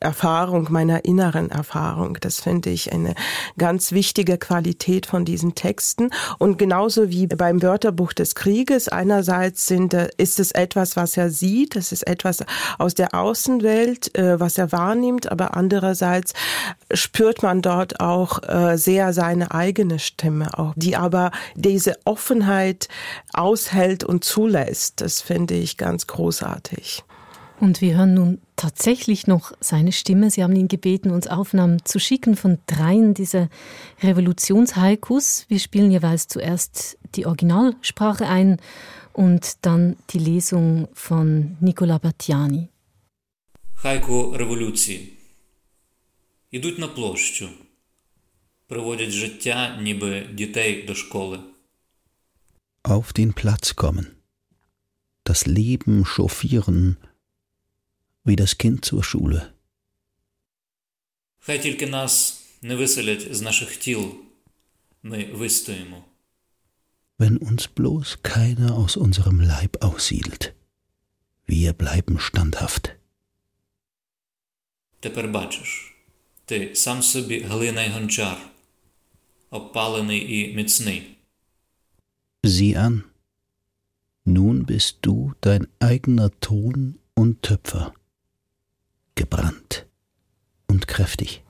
[0.00, 2.18] Erfahrung, meiner inneren Erfahrung.
[2.20, 3.14] Das finde ich eine
[3.56, 6.10] ganz wichtige Qualität von diesen Texten.
[6.38, 11.30] Und genauso wie beim Wörterbuch des Krieges, einerseits sind, äh, ist es etwas, was er
[11.30, 12.44] sieht, es ist etwas
[12.78, 16.32] aus der Außenwelt, äh, was er wahrnimmt, aber andererseits
[16.92, 22.88] spürt man dort auch äh, sehr seine eigene Stimme, auch, die aber diese Offenheit
[23.32, 25.00] aushält und zulässt.
[25.00, 27.04] Das finde ich ganz großartig.
[27.61, 30.29] Und wir hören nun tatsächlich noch seine Stimme.
[30.29, 33.49] Sie haben ihn gebeten, uns Aufnahmen zu schicken von dreien dieser
[34.03, 35.45] Revolutionshaikus.
[35.47, 38.57] Wir spielen jeweils zuerst die Originalsprache ein
[39.13, 42.69] und dann die Lesung von Nicola Battiani.
[43.73, 45.13] Хайку революції.
[46.51, 47.49] Ідуть на площу,
[48.67, 51.39] приводять життя, ніби дітей до школи.
[52.83, 54.05] Auf den Platz kommen.
[55.25, 56.95] Das Leben chauffieren,
[58.25, 59.41] wie das Kind zur Schule.
[61.39, 64.15] Хай тільки нас не виселять з наших тіл,
[65.03, 66.03] ми вистоїмо.
[67.17, 70.53] wenn uns bloß keiner aus unserem Leib aussiedelt.
[71.47, 72.95] Wir bleiben standhaft.
[74.99, 75.95] Тепер бачиш,
[76.45, 78.37] ти сам собі глина й гончар,
[79.49, 81.13] опалений і міцний.
[82.43, 82.95] Sieh an,
[84.25, 87.85] nun bist du dein eigener Ton und Töpfer,
[89.14, 89.86] gebrannt
[90.68, 91.42] und kräftig.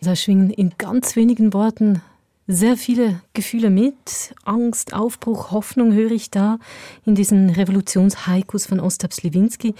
[0.00, 2.02] Da schwingen in ganz wenigen Worten
[2.46, 4.34] sehr viele Gefühle mit.
[4.44, 6.58] Angst, Aufbruch, Hoffnung höre ich da
[7.04, 9.74] in diesen Revolutionshaikus von Ostap Sliwinski.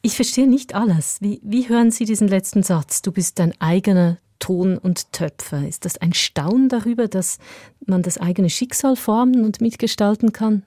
[0.00, 1.18] Ich verstehe nicht alles.
[1.20, 3.02] Wie, wie hören Sie diesen letzten Satz?
[3.02, 5.66] Du bist dein eigener Ton und Töpfer.
[5.66, 7.38] Ist das ein Staunen darüber, dass
[7.86, 10.62] man das eigene Schicksal formen und mitgestalten kann?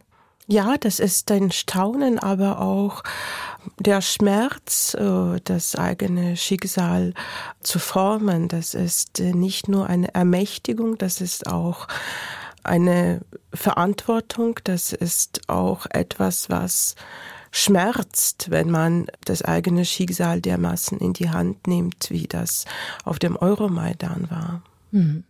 [0.52, 3.04] Ja, das ist ein Staunen, aber auch
[3.78, 7.14] der Schmerz, äh, das eigene Schicksal
[7.60, 8.48] zu formen.
[8.48, 11.88] Das ist äh, nicht nur eine Ermächtigung, das ist auch
[12.64, 13.22] eine
[13.54, 16.96] Verantwortung, das ist auch etwas, was
[17.52, 22.66] schmerzt, wenn man das eigene Schicksal dermaßen in die Hand nimmt, wie das
[23.06, 24.64] auf dem Euromaidan war.
[24.90, 25.26] Mhm.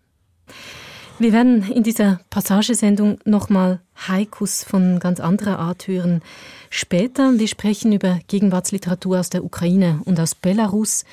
[1.20, 6.22] Wir werden in dieser Passagesendung nochmal Haikus von ganz anderer Art hören.
[6.70, 11.04] Später, wir sprechen über Gegenwartsliteratur aus der Ukraine und aus Belarus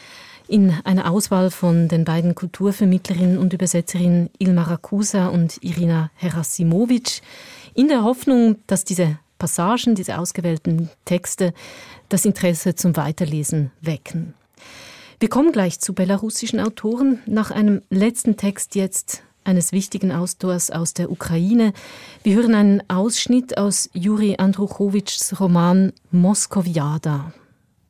[0.47, 7.21] in einer Auswahl von den beiden Kulturvermittlerinnen und Übersetzerinnen Ilma Rakusa und Irina Herasimowitsch,
[7.75, 11.53] in der Hoffnung, dass diese Passagen, diese ausgewählten Texte
[12.09, 14.35] das Interesse zum Weiterlesen wecken.
[15.19, 17.19] Wir kommen gleich zu belarussischen Autoren.
[17.27, 21.73] Nach einem letzten Text jetzt eines wichtigen Autors aus der Ukraine.
[22.23, 27.33] Wir hören einen Ausschnitt aus Juri Andruchowitschs Roman Moskowiada.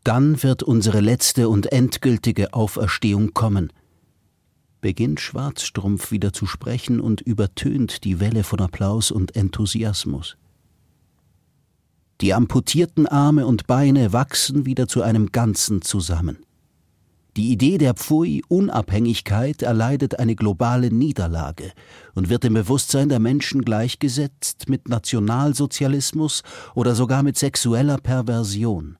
[0.05, 3.73] Dann wird unsere letzte und endgültige Auferstehung kommen.
[4.81, 10.37] Beginnt Schwarzstrumpf wieder zu sprechen und übertönt die Welle von Applaus und Enthusiasmus.
[12.21, 16.39] Die amputierten Arme und Beine wachsen wieder zu einem Ganzen zusammen.
[17.37, 21.73] Die Idee der Pfui-Unabhängigkeit erleidet eine globale Niederlage
[22.15, 26.43] und wird im Bewusstsein der Menschen gleichgesetzt mit Nationalsozialismus
[26.75, 28.97] oder sogar mit sexueller Perversion.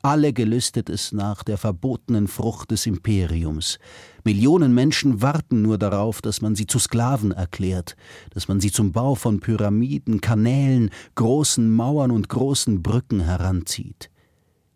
[0.00, 3.80] Alle gelüstet es nach der verbotenen Frucht des Imperiums.
[4.22, 7.96] Millionen Menschen warten nur darauf, dass man sie zu Sklaven erklärt,
[8.30, 14.11] dass man sie zum Bau von Pyramiden, Kanälen, großen Mauern und großen Brücken heranzieht.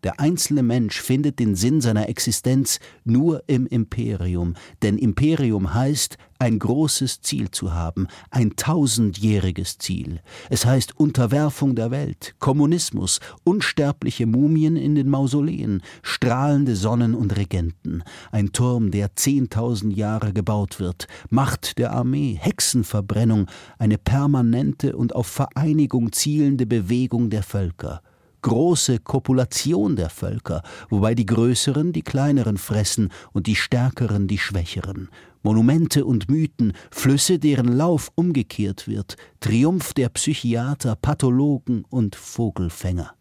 [0.03, 6.59] Der einzelne Mensch findet den Sinn seiner Existenz nur im Imperium, denn Imperium heißt, ein
[6.59, 10.21] großes Ziel zu haben, ein tausendjähriges Ziel.
[10.49, 18.03] Es heißt Unterwerfung der Welt, Kommunismus, unsterbliche Mumien in den Mausoleen, strahlende Sonnen und Regenten,
[18.31, 23.47] ein Turm, der zehntausend Jahre gebaut wird, Macht der Armee, Hexenverbrennung,
[23.79, 28.01] eine permanente und auf Vereinigung zielende Bewegung der Völker
[28.47, 35.09] große Kopulation der Völker, wobei die Größeren die Kleineren fressen und die Stärkeren die Schwächeren.
[35.43, 43.13] Monumente und Mythen, Flüsse, deren Lauf umgekehrt wird, Triumph der Psychiater, Pathologen und Vogelfänger.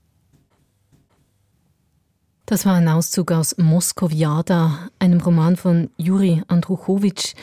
[2.47, 7.35] Das war ein Auszug aus Moskowiada, einem Roman von Juri Andruchowitsch,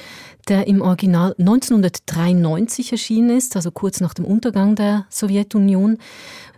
[0.48, 5.98] der im Original 1993 erschienen ist, also kurz nach dem Untergang der Sowjetunion.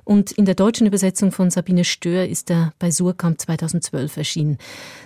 [0.05, 4.57] Und in der deutschen Übersetzung von Sabine Stör ist er bei Surkamp 2012 erschienen.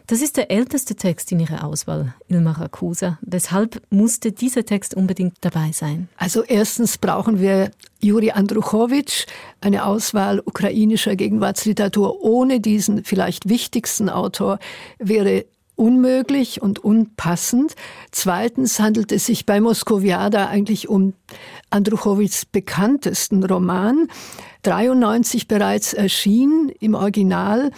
[0.07, 3.17] Das ist der älteste Text in ihrer Auswahl, Ilma Rakusa.
[3.21, 6.09] Weshalb musste dieser Text unbedingt dabei sein?
[6.17, 9.25] Also erstens brauchen wir Juri Andruchowitsch,
[9.61, 12.21] eine Auswahl ukrainischer Gegenwartsliteratur.
[12.21, 14.59] Ohne diesen vielleicht wichtigsten Autor
[14.99, 15.45] wäre
[15.79, 17.73] unmöglich und unpassend.
[18.11, 21.13] Zweitens handelt es sich bei Moskowiada eigentlich um
[21.69, 24.07] Andruchowitschs bekanntesten Roman.
[24.63, 27.71] 93 bereits erschienen im Original.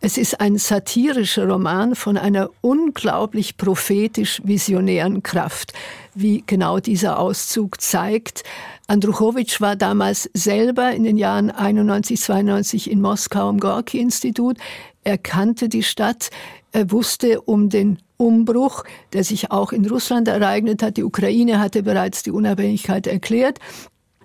[0.00, 5.72] Es ist ein satirischer Roman von einer unglaublich prophetisch visionären Kraft,
[6.14, 8.44] wie genau dieser Auszug zeigt.
[8.86, 14.56] Andruchowitsch war damals selber in den Jahren 91, 92 in Moskau im Gorki-Institut.
[15.02, 16.30] Er kannte die Stadt,
[16.70, 20.96] er wusste um den Umbruch, der sich auch in Russland ereignet hat.
[20.96, 23.58] Die Ukraine hatte bereits die Unabhängigkeit erklärt.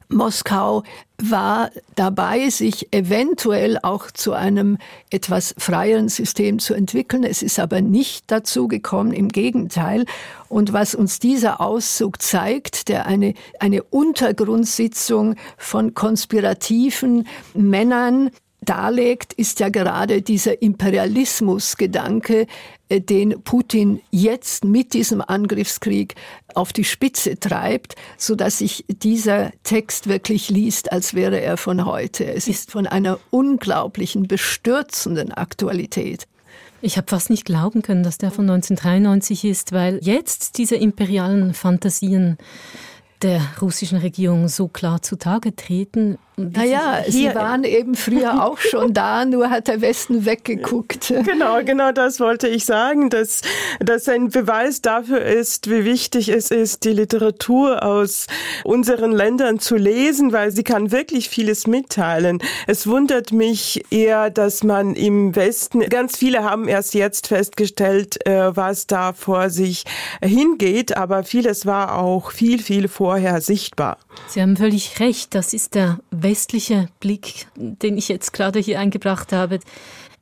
[0.10, 0.84] Moskau
[1.22, 4.78] war dabei, sich eventuell auch zu einem
[5.10, 7.24] etwas freieren System zu entwickeln.
[7.24, 10.06] Es ist aber nicht dazu gekommen, im Gegenteil.
[10.50, 18.30] Und was uns dieser Auszug zeigt, der eine, eine Untergrundsitzung von konspirativen Männern
[18.64, 22.48] darlegt, ist ja gerade dieser Imperialismusgedanke,
[22.90, 26.16] äh, den Putin jetzt mit diesem Angriffskrieg
[26.54, 31.86] auf die Spitze treibt, so dass sich dieser Text wirklich liest, als wäre er von
[31.86, 32.26] heute.
[32.26, 36.28] Es ist von einer unglaublichen, bestürzenden Aktualität.
[36.82, 41.54] Ich habe fast nicht glauben können, dass der von 1993 ist, weil jetzt diese imperialen
[41.54, 42.38] Fantasien
[43.22, 46.18] der russischen Regierung so klar zutage treten.
[46.36, 51.14] Naja, sie waren eben früher auch schon da, nur hat der Westen weggeguckt.
[51.26, 53.42] Genau, genau das wollte ich sagen, dass
[53.80, 58.28] das ein Beweis dafür ist, wie wichtig es ist, die Literatur aus
[58.64, 62.40] unseren Ländern zu lesen, weil sie kann wirklich vieles mitteilen.
[62.68, 68.56] Es wundert mich eher, dass man im Westen, ganz viele haben erst jetzt festgestellt, äh,
[68.56, 69.84] was da vor sich
[70.22, 73.98] hingeht, aber vieles war auch viel, viel vorher sichtbar.
[74.28, 79.32] Sie haben völlig recht, das ist der westliche Blick, den ich jetzt gerade hier eingebracht
[79.32, 79.60] habe.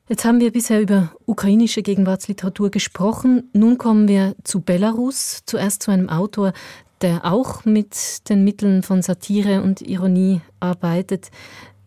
[0.08, 3.48] Jetzt haben wir bisher über ukrainische Gegenwartsliteratur gesprochen.
[3.52, 6.52] Nun kommen wir zu Belarus, zuerst zu einem Autor,
[7.00, 11.30] der auch mit den Mitteln von Satire und Ironie arbeitet.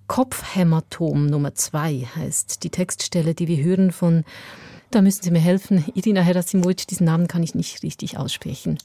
[0.08, 4.24] Kopfhämatom Nummer zwei heißt die Textstelle, die wir hören von,
[4.92, 8.78] da müssen Sie mir helfen, Irina Herasimovic, diesen Namen kann ich nicht richtig aussprechen.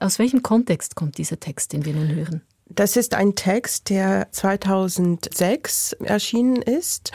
[0.00, 2.42] Aus welchem Kontext kommt dieser Text, den wir nun hören?
[2.70, 7.12] Das ist ein Text, der 2006 erschienen ist.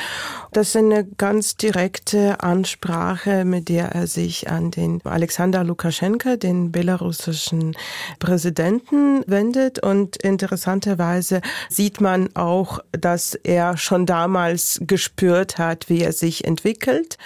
[0.51, 6.71] Das ist eine ganz direkte Ansprache, mit der er sich an den Alexander Lukaschenka, den
[6.71, 7.75] belarussischen
[8.19, 9.79] Präsidenten, wendet.
[9.79, 17.17] Und interessanterweise sieht man auch, dass er schon damals gespürt hat, wie er sich entwickelt.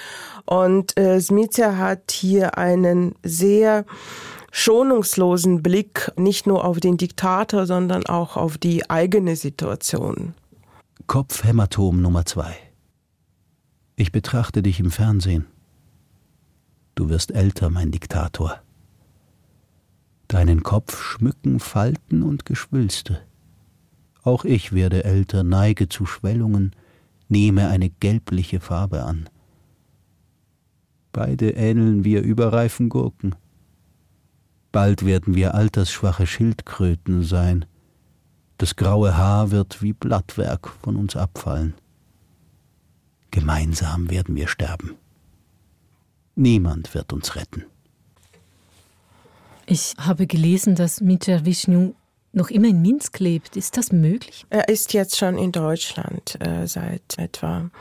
[0.45, 3.86] Und äh, Smitsja hat hier einen sehr
[4.52, 10.34] schonungslosen Blick nicht nur auf den Diktator, sondern auch auf die eigene Situation.
[11.08, 12.56] Kopfhämatom Nummer zwei.
[13.95, 15.45] Ich betrachte dich im Fernsehen.
[16.95, 18.60] Du wirst älter, mein Diktator.
[20.28, 23.22] Deinen Kopf schmücken Falten und Geschwülste.
[24.24, 26.76] Auch ich werde älter, neige zu Schwellungen,
[27.30, 29.30] nehme eine gelbliche Farbe an.
[31.14, 33.36] Beide ähneln wir überreifen Gurken.
[34.78, 37.65] Bald werden wir altersschwache Schildkröten sein.
[38.59, 41.73] Das graue Haar wird wie Blattwerk von uns abfallen.
[43.32, 44.93] Gemeinsam werden wir sterben.
[46.36, 47.65] Niemand wird uns retten.
[49.65, 51.95] Ich habe gelesen, dass Mitya Vishnu
[52.32, 53.57] noch immer in Minsk lebt.
[53.57, 54.45] Ist das möglich?
[54.51, 57.71] Er ist jetzt schon in Deutschland äh, seit etwa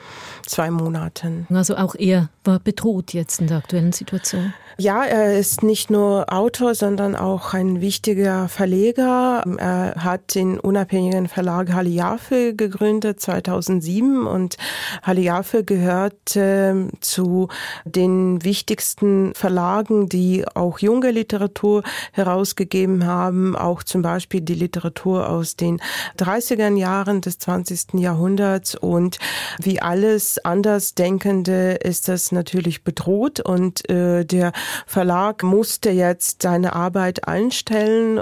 [0.46, 1.46] zwei Monaten.
[1.50, 4.54] Also auch er war bedroht jetzt in der aktuellen Situation.
[4.78, 9.42] Ja, er ist nicht nur Autor, sondern auch ein wichtiger Verleger.
[9.56, 14.58] Er hat den unabhängigen Verlag Haliafe gegründet 2007 und
[15.02, 17.48] Haliafe gehört äh, zu
[17.86, 25.56] den wichtigsten Verlagen, die auch junge Literatur herausgegeben haben, auch zum Beispiel die Literatur aus
[25.56, 25.80] den
[26.18, 27.94] 30er Jahren des 20.
[27.94, 29.16] Jahrhunderts und
[29.58, 34.52] wie alles Andersdenkende ist das natürlich bedroht und äh, der
[34.86, 38.20] Verlag musste jetzt seine Arbeit einstellen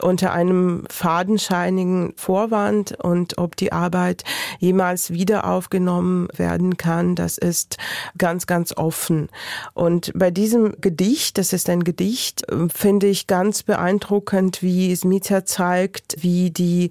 [0.00, 4.24] unter einem fadenscheinigen Vorwand und ob die Arbeit
[4.58, 7.76] jemals wieder aufgenommen werden kann, das ist
[8.18, 9.28] ganz, ganz offen.
[9.74, 16.16] Und bei diesem Gedicht, das ist ein Gedicht, finde ich ganz beeindruckend, wie Smita zeigt,
[16.22, 16.90] wie die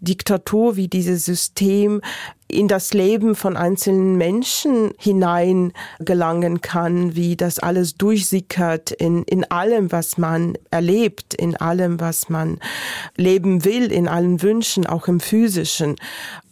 [0.00, 2.00] Diktatur, wie dieses System
[2.50, 9.50] in das Leben von einzelnen Menschen hinein gelangen kann, wie das alles durchsickert in, in
[9.50, 12.58] allem, was man erlebt, in allem, was man
[13.16, 15.96] leben will, in allen Wünschen, auch im physischen.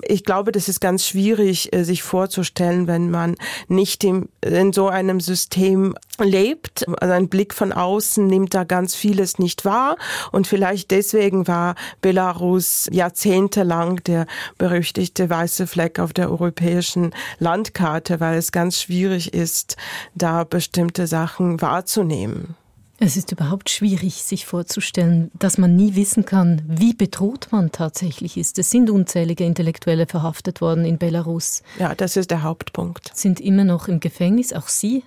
[0.03, 3.35] Ich glaube, das ist ganz schwierig, äh, sich vorzustellen, wenn man
[3.67, 6.87] nicht in, in so einem System lebt.
[7.01, 9.97] Also ein Blick von außen nimmt da ganz vieles nicht wahr
[10.33, 14.27] und vielleicht deswegen war Belarus jahrzehntelang der
[14.57, 19.77] berüchtigte weiße Fleck Fleck auf der europäischen Landkarte, weil es ganz schwierig ist,
[20.15, 22.57] da bestimmte Sachen wahrzunehmen.
[23.01, 28.37] Es ist überhaupt schwierig, sich vorzustellen, dass man nie wissen kann, wie bedroht man tatsächlich
[28.37, 28.59] ist.
[28.59, 31.63] Es sind unzählige Intellektuelle verhaftet worden in Belarus.
[31.79, 33.13] Ja, das ist der Hauptpunkt.
[33.15, 34.53] Sind immer noch im Gefängnis.
[34.53, 35.05] Auch Sie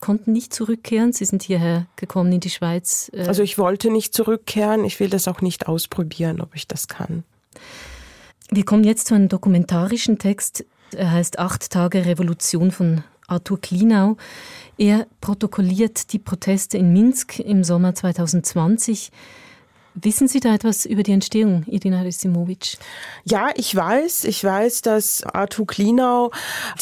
[0.00, 1.12] konnten nicht zurückkehren.
[1.12, 3.12] Sie sind hierher gekommen in die Schweiz.
[3.14, 4.84] Äh also ich wollte nicht zurückkehren.
[4.84, 7.22] Ich will das auch nicht ausprobieren, ob ich das kann.
[8.50, 10.64] Wir kommen jetzt zu einem dokumentarischen Text.
[10.94, 14.16] Er heißt Acht Tage Revolution von Arthur Klinau.
[14.78, 19.10] Er protokolliert die Proteste in Minsk im Sommer 2020.
[19.98, 22.76] Wissen Sie da etwas über die Entstehung, Irina Resimovic?
[23.24, 24.24] Ja, ich weiß.
[24.24, 26.32] Ich weiß, dass Arthur Klinau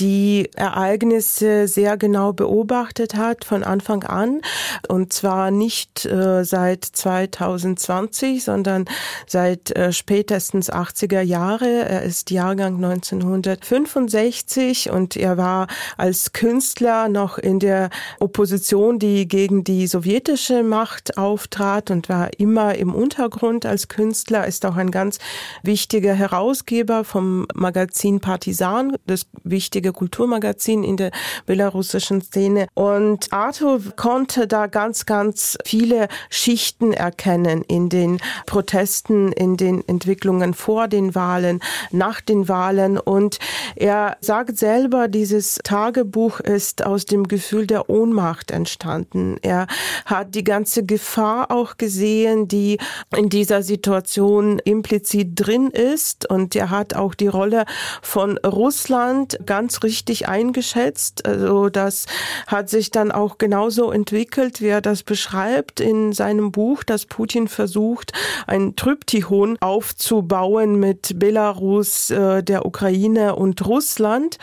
[0.01, 4.41] die Ereignisse sehr genau beobachtet hat von Anfang an.
[4.89, 8.87] Und zwar nicht äh, seit 2020, sondern
[9.29, 11.89] seit äh, spätestens 80er Jahre.
[11.89, 19.63] Er ist Jahrgang 1965 und er war als Künstler noch in der Opposition, die gegen
[19.63, 25.19] die sowjetische Macht auftrat und war immer im Untergrund als Künstler, ist auch ein ganz
[25.63, 31.11] wichtiger Herausgeber vom Magazin Partisan, das wichtige Kulturmagazin in der
[31.45, 32.67] belarussischen Szene.
[32.73, 40.55] Und Arthur konnte da ganz, ganz viele Schichten erkennen in den Protesten, in den Entwicklungen
[40.55, 42.99] vor den Wahlen, nach den Wahlen.
[42.99, 43.39] Und
[43.77, 49.37] er sagt selber, dieses Tagebuch ist aus dem Gefühl der Ohnmacht entstanden.
[49.43, 49.67] Er
[50.07, 52.79] hat die ganze Gefahr auch gesehen, die
[53.17, 56.29] in dieser Situation implizit drin ist.
[56.29, 57.65] Und er hat auch die Rolle
[58.03, 61.27] von Russland ganz richtig eingeschätzt.
[61.27, 62.07] Also das
[62.47, 67.49] hat sich dann auch genauso entwickelt, wie er das beschreibt in seinem Buch, dass Putin
[67.49, 68.13] versucht,
[68.47, 74.39] ein Tryptychon aufzubauen mit Belarus, äh, der Ukraine und Russland.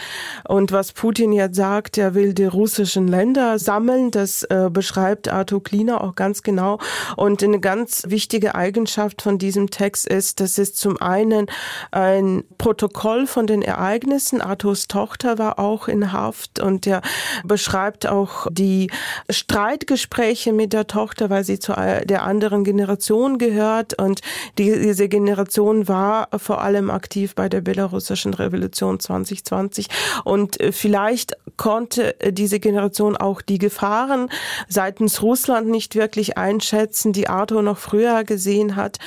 [0.48, 5.64] Und was Putin jetzt sagt, er will die russischen Länder sammeln, das äh, beschreibt Arthur
[5.64, 6.80] Kliner auch ganz genau.
[7.16, 11.48] Und eine ganz wichtige Eigenschaft von diesem Text ist, dass es zum einen
[11.92, 14.42] ein Protokoll von den Ereignissen.
[14.42, 17.02] Arthurs Tochter war auch in Haft und er
[17.44, 18.90] beschreibt auch die
[19.30, 24.22] Streitgespräche mit der Tochter, weil sie zu der anderen Generation gehört und
[24.58, 29.88] diese Generation war vor allem aktiv bei der belarussischen Revolution 2020
[30.24, 34.30] und vielleicht konnte diese Generation auch die Gefahren
[34.68, 38.98] seitens Russland nicht wirklich einschätzen, die Arthur noch früher gesehen hat.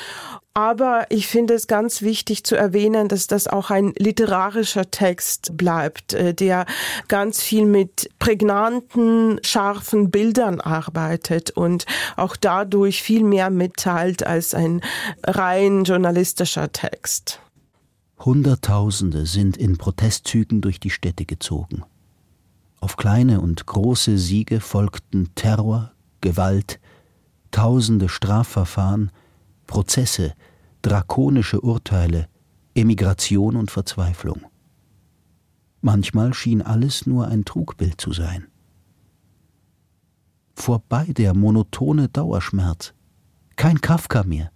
[0.56, 6.14] Aber ich finde es ganz wichtig zu erwähnen, dass das auch ein literarischer Text bleibt,
[6.14, 6.66] äh, der
[7.08, 11.86] ganz viel mit prägnanten, scharfen Bildern arbeitet und
[12.16, 14.80] auch dadurch viel mehr mitteilt als ein
[15.24, 17.40] rein journalistischer Text.
[18.20, 21.82] Hunderttausende sind in Protestzügen durch die Städte gezogen.
[22.80, 25.90] Auf kleine und große Siege folgten Terror,
[26.20, 26.78] Gewalt,
[27.54, 29.12] tausende Strafverfahren,
[29.68, 30.34] Prozesse,
[30.82, 32.26] drakonische Urteile,
[32.74, 34.40] Emigration und Verzweiflung.
[35.80, 38.48] Manchmal schien alles nur ein Trugbild zu sein.
[40.56, 42.92] Vorbei der monotone Dauerschmerz.
[43.54, 44.50] Kein Kafka mehr.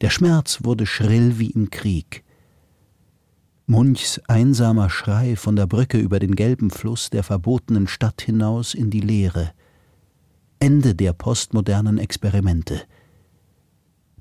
[0.00, 2.22] Der Schmerz wurde schrill wie im Krieg.
[3.66, 8.90] Munchs einsamer Schrei von der Brücke über den gelben Fluss der verbotenen Stadt hinaus in
[8.90, 9.50] die Leere.
[10.58, 12.82] Ende der postmodernen Experimente.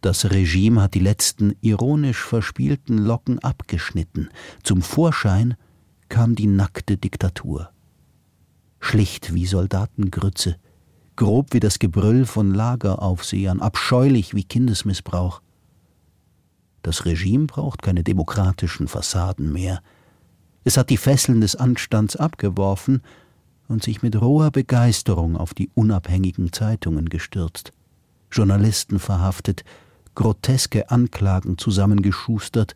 [0.02, 4.30] Das Regime hat die letzten ironisch verspielten Locken abgeschnitten.
[4.62, 5.56] Zum Vorschein
[6.10, 7.70] kam die nackte Diktatur.
[8.80, 10.58] Schlicht wie Soldatengrütze,
[11.16, 15.42] grob wie das Gebrüll von Lageraufsehern, abscheulich wie Kindesmissbrauch.
[16.84, 19.82] Das Regime braucht keine demokratischen Fassaden mehr.
[20.66, 23.02] Es hat die Fesseln des Anstands abgeworfen
[23.68, 27.72] und sich mit roher Begeisterung auf die unabhängigen Zeitungen gestürzt,
[28.32, 29.64] Journalisten verhaftet,
[30.14, 32.76] groteske Anklagen zusammengeschustert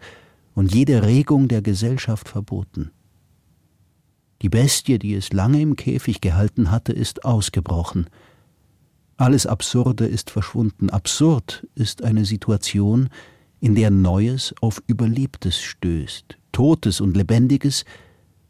[0.56, 2.92] und jede Regung der Gesellschaft verboten.
[4.42, 8.08] Die Bestie, die es lange im Käfig gehalten hatte, ist ausgebrochen.
[9.18, 10.90] Alles Absurde ist verschwunden.
[10.90, 13.10] Absurd ist eine Situation,
[13.60, 17.84] in der Neues auf Überlebtes stößt, Totes und Lebendiges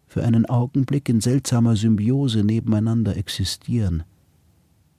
[0.10, 4.04] für einen Augenblick in seltsamer Symbiose nebeneinander existieren.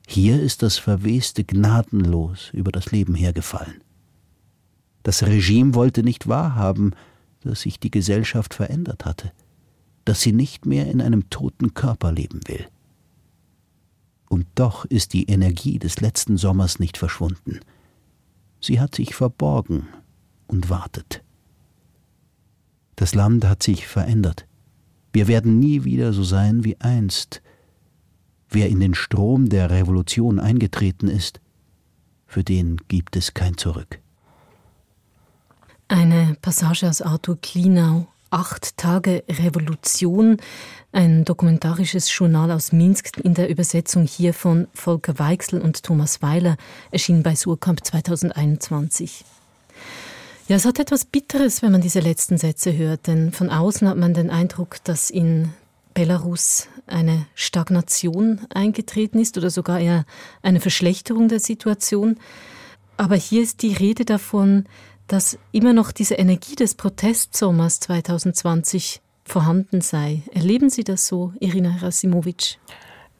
[0.06, 3.82] Hier ist das Verweste gnadenlos über das Leben hergefallen.
[5.02, 6.94] Das Regime wollte nicht wahrhaben,
[7.40, 9.32] dass sich die Gesellschaft verändert hatte,
[10.04, 12.66] dass sie nicht mehr in einem toten Körper leben will.
[14.28, 17.58] Und doch ist die Energie des letzten Sommers nicht verschwunden.
[18.60, 19.88] Sie hat sich verborgen
[20.46, 21.24] und wartet.
[22.94, 24.46] Das Land hat sich verändert.
[25.12, 27.42] Wir werden nie wieder so sein wie einst,
[28.52, 31.40] Wer in den Strom der Revolution eingetreten ist,
[32.26, 34.00] für den gibt es kein Zurück.
[35.86, 40.36] Eine Passage aus Arthur Klinau, Acht Tage Revolution,
[40.92, 46.56] ein dokumentarisches Journal aus Minsk in der Übersetzung hier von Volker Weichsel und Thomas Weiler,
[46.92, 49.24] erschien bei Surkamp 2021.
[50.50, 53.96] Ja, es hat etwas Bitteres, wenn man diese letzten Sätze hört, denn von außen hat
[53.96, 55.50] man den Eindruck, dass in
[55.94, 60.06] Belarus eine Stagnation eingetreten ist oder sogar eher
[60.42, 62.18] eine Verschlechterung der Situation.
[62.96, 64.64] Aber hier ist die Rede davon,
[65.06, 70.24] dass immer noch diese Energie des Protestsommers 2020 vorhanden sei.
[70.32, 72.58] Erleben Sie das so, Irina Rasimovic?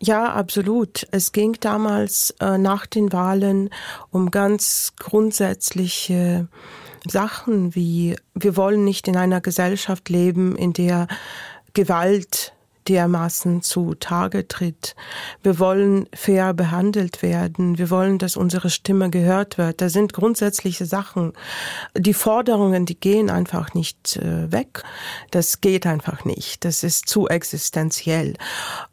[0.01, 1.07] Ja, absolut.
[1.13, 3.71] Es ging damals äh, nach den Wahlen
[4.11, 6.49] um ganz grundsätzliche
[7.07, 11.09] Sachen wie wir wollen nicht in einer Gesellschaft leben, in der
[11.73, 12.53] Gewalt
[12.89, 14.95] dermaßen zu Tage tritt.
[15.43, 17.79] Wir wollen fair behandelt werden.
[17.79, 19.81] Wir wollen, dass unsere Stimme gehört wird.
[19.81, 21.33] Da sind grundsätzliche Sachen.
[21.97, 24.83] Die Forderungen, die gehen einfach nicht äh, weg.
[25.31, 26.65] Das geht einfach nicht.
[26.65, 28.35] Das ist zu existenziell.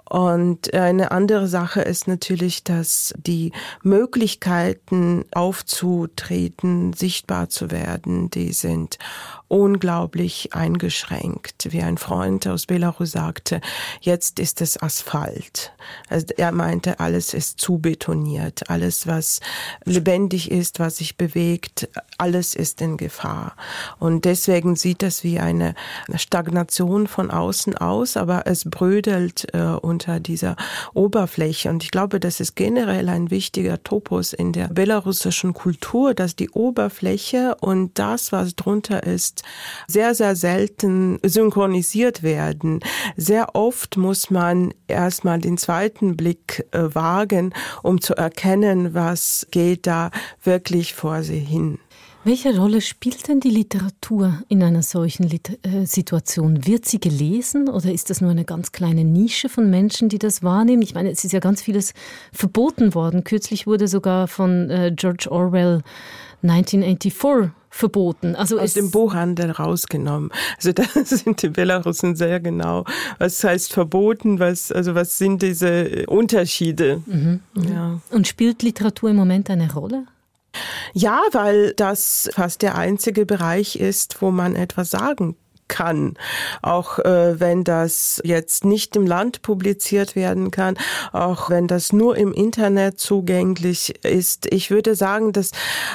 [0.09, 3.51] Und eine andere Sache ist natürlich, dass die
[3.83, 8.99] Möglichkeiten aufzutreten, sichtbar zu werden, die sind
[9.47, 11.71] unglaublich eingeschränkt.
[11.71, 13.61] Wie ein Freund aus Belarus sagte,
[14.01, 15.73] jetzt ist es Asphalt.
[16.09, 18.69] Also er meinte, alles ist zu betoniert.
[18.69, 19.39] Alles, was
[19.85, 21.87] lebendig ist, was sich bewegt,
[22.17, 23.55] alles ist in Gefahr.
[23.99, 25.75] Und deswegen sieht das wie eine
[26.15, 30.55] Stagnation von außen aus, aber es brödelt äh, unter dieser
[30.93, 31.69] Oberfläche.
[31.69, 36.49] Und ich glaube, das ist generell ein wichtiger Topos in der belarussischen Kultur, dass die
[36.49, 39.43] Oberfläche und das, was drunter ist,
[39.87, 42.79] sehr, sehr selten synchronisiert werden.
[43.15, 47.53] Sehr oft muss man erstmal den zweiten Blick äh, wagen,
[47.83, 50.11] um zu erkennen, was geht da
[50.43, 51.79] wirklich vor sie hin.
[52.27, 56.67] Welche Rolle spielt denn die Literatur in einer solchen Lit äh, Situation?
[56.67, 60.43] Wird sie gelesen oder ist das nur eine ganz kleine Nische von Menschen, die das
[60.43, 60.81] wahrnehmen?
[60.81, 61.93] Ich meine, es ist ja ganz vieles
[62.33, 63.23] verboten worden.
[63.23, 65.83] Kürzlich wurde sogar von äh, George Orwell
[66.43, 68.35] 1984 verboten.
[68.35, 70.29] Also aus dem Buchhandel rausgenommen.
[70.57, 72.83] Also da sind die Belarusen sehr genau.
[73.19, 74.37] Was heißt verboten?
[74.37, 77.01] Was also was sind diese Unterschiede?
[77.05, 77.39] Mhm.
[77.55, 78.01] ja.
[78.11, 80.07] Und spielt Literatur im Moment eine Rolle?
[80.93, 85.35] Ja, weil das fast der einzige Bereich ist, wo man etwas sagen
[85.67, 86.15] kann,
[86.61, 90.77] auch äh, wenn das jetzt nicht im Land publiziert werden kann,
[91.11, 94.51] auch wenn das nur im Internet zugänglich ist.
[94.51, 95.51] Ich würde sagen, dass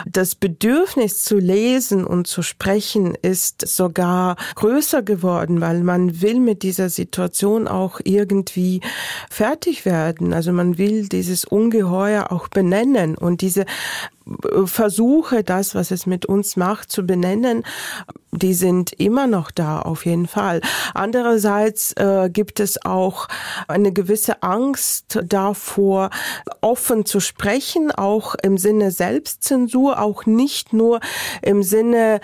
[0.06, 6.62] das Bedürfnis zu lesen und zu sprechen ist sogar größer geworden, weil man will mit
[6.62, 8.80] dieser Situation auch irgendwie
[9.30, 10.32] fertig werden.
[10.32, 13.64] Also man will dieses Ungeheuer auch benennen und diese
[14.64, 17.64] Versuche, das, was es mit uns macht, zu benennen,
[18.30, 20.60] die sind immer noch da, auf jeden Fall.
[20.94, 23.28] Andererseits äh, gibt es auch
[23.68, 26.10] eine gewisse Angst davor,
[26.60, 31.00] offen zu sprechen, auch im Sinne Selbstzensur, auch nicht nur
[31.42, 32.20] im Sinne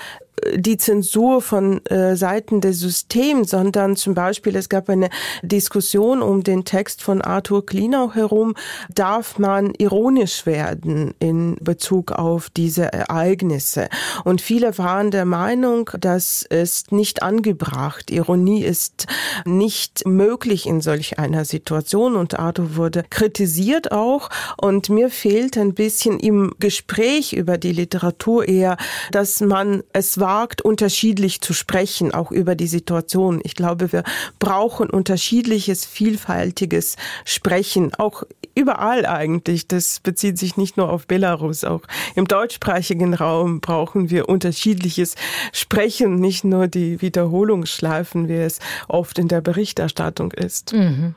[0.54, 5.10] die Zensur von äh, Seiten des Systems, sondern zum Beispiel es gab eine
[5.42, 8.54] Diskussion um den Text von Arthur Klinau herum,
[8.94, 13.88] darf man ironisch werden in Bezug auf diese Ereignisse.
[14.24, 18.10] Und viele waren der Meinung, das ist nicht angebracht.
[18.10, 19.06] Ironie ist
[19.44, 25.74] nicht möglich in solch einer Situation und Arthur wurde kritisiert auch und mir fehlt ein
[25.74, 28.76] bisschen im Gespräch über die Literatur eher,
[29.10, 33.40] dass man es war wagt, unterschiedlich zu sprechen, auch über die Situation.
[33.44, 34.04] Ich glaube, wir
[34.38, 38.24] brauchen unterschiedliches, vielfältiges Sprechen, auch
[38.54, 39.68] überall eigentlich.
[39.68, 41.80] Das bezieht sich nicht nur auf Belarus, auch
[42.14, 45.14] im deutschsprachigen Raum brauchen wir unterschiedliches
[45.52, 50.74] Sprechen, nicht nur die Wiederholungsschleifen, wie es oft in der Berichterstattung ist.
[50.74, 51.14] Mhm.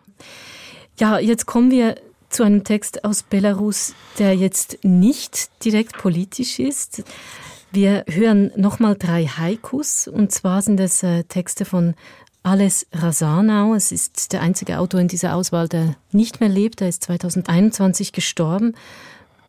[0.97, 1.95] Ja, jetzt kommen wir
[2.29, 7.03] zu einem Text aus Belarus, der jetzt nicht direkt politisch ist.
[7.73, 11.93] Wir hören nochmal drei Haikus und zwar sind es äh, Texte von
[12.43, 13.73] Ales Razanau.
[13.75, 16.81] Es ist der einzige Autor in dieser Auswahl, der nicht mehr lebt.
[16.81, 18.75] Er ist 2021 gestorben.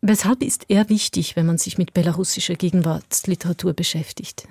[0.01, 4.47] Weshalb ist er wichtig, wenn man sich mit belarussischer Gegenwartsliteratur beschäftigt?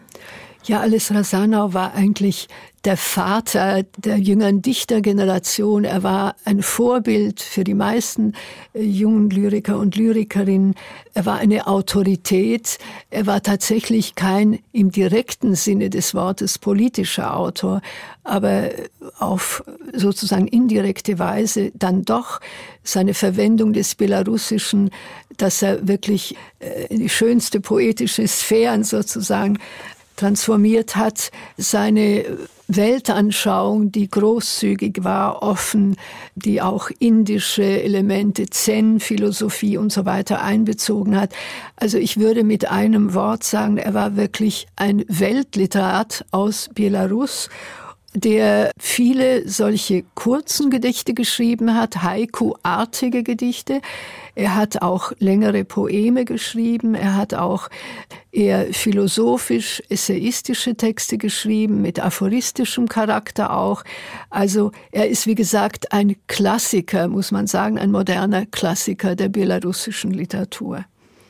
[0.64, 2.48] Ja, Ales Razanau war eigentlich
[2.84, 5.84] der Vater der jüngeren Dichtergeneration.
[5.84, 8.34] Er war ein Vorbild für die meisten
[8.74, 10.74] äh, jungen Lyriker und Lyrikerinnen.
[11.14, 12.78] Er war eine Autorität.
[13.10, 17.80] Er war tatsächlich kein im direkten Sinne des Wortes politischer Autor,
[18.24, 18.70] aber
[19.18, 22.40] auf sozusagen indirekte Weise dann doch
[22.82, 24.90] seine Verwendung des Belarussischen,
[25.36, 29.58] dass er wirklich äh, die schönste poetische Sphären sozusagen
[30.16, 32.24] transformiert hat, seine
[32.68, 35.96] Weltanschauung, die großzügig war, offen,
[36.34, 41.32] die auch indische Elemente, Zen-Philosophie und so weiter einbezogen hat.
[41.76, 47.50] Also ich würde mit einem Wort sagen, er war wirklich ein Weltliterat aus Belarus
[48.14, 53.80] der viele solche kurzen Gedichte geschrieben hat, Haiku-artige Gedichte.
[54.34, 56.94] Er hat auch längere Poeme geschrieben.
[56.94, 57.68] Er hat auch
[58.30, 63.84] eher philosophisch, essayistische Texte geschrieben, mit aphoristischem Charakter auch.
[64.30, 70.12] Also er ist, wie gesagt, ein Klassiker, muss man sagen, ein moderner Klassiker der belarussischen
[70.12, 70.84] Literatur.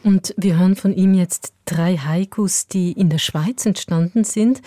[0.04, 4.60] Und wir hören von ihm jetzt drei Haikus, die in der Schweiz entstanden sind,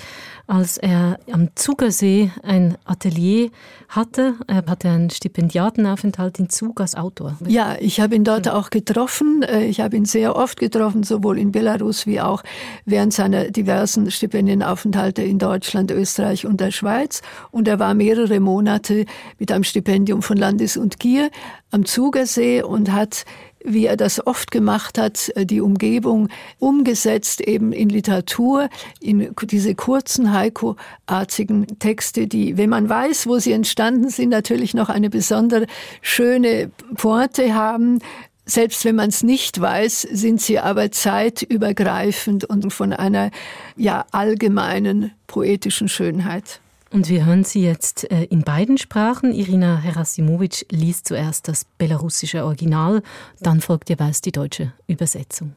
[0.47, 3.49] als er am Zugersee ein Atelier
[3.89, 4.35] hatte.
[4.47, 7.37] Er hatte einen Stipendiatenaufenthalt in Zug als Autor.
[7.47, 9.43] Ja, ich habe ihn dort auch getroffen.
[9.43, 12.43] Äh, ich habe ihn sehr oft getroffen, sowohl in Belarus wie auch
[12.85, 17.21] während seiner diversen Stipendienaufenthalte in Deutschland, Österreich und der Schweiz.
[17.51, 19.05] Und er war mehrere Monate
[19.37, 21.29] mit einem Stipendium von Landes und Gier
[21.71, 23.25] am Zugersee und hat
[23.65, 29.75] wie er das oft gemacht hat, äh, die Umgebung umgesetzt eben in Literatur, in diese
[29.75, 35.65] kurzen Haiku-artigen Texte, die, wenn man weiß, wo sie entstanden sind, natürlich noch eine besonders
[36.01, 37.99] schöne Pointe haben.
[38.45, 43.31] Selbst wenn man es nicht weiß, sind sie aber zeitübergreifend und von einer
[43.75, 46.61] ja allgemeinen poetischen Schönheit.
[46.92, 49.32] Und wir hören sie jetzt äh, in beiden Sprachen.
[49.32, 53.02] Irina Herasimovic liest zuerst das belarussische Original,
[53.40, 55.54] dann folgt jeweils die deutsche Übersetzung.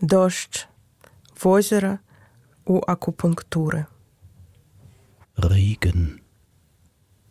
[0.00, 0.68] Дождь,
[1.42, 1.98] озеро
[2.66, 3.86] у акупунктуры.
[5.36, 6.20] Regen,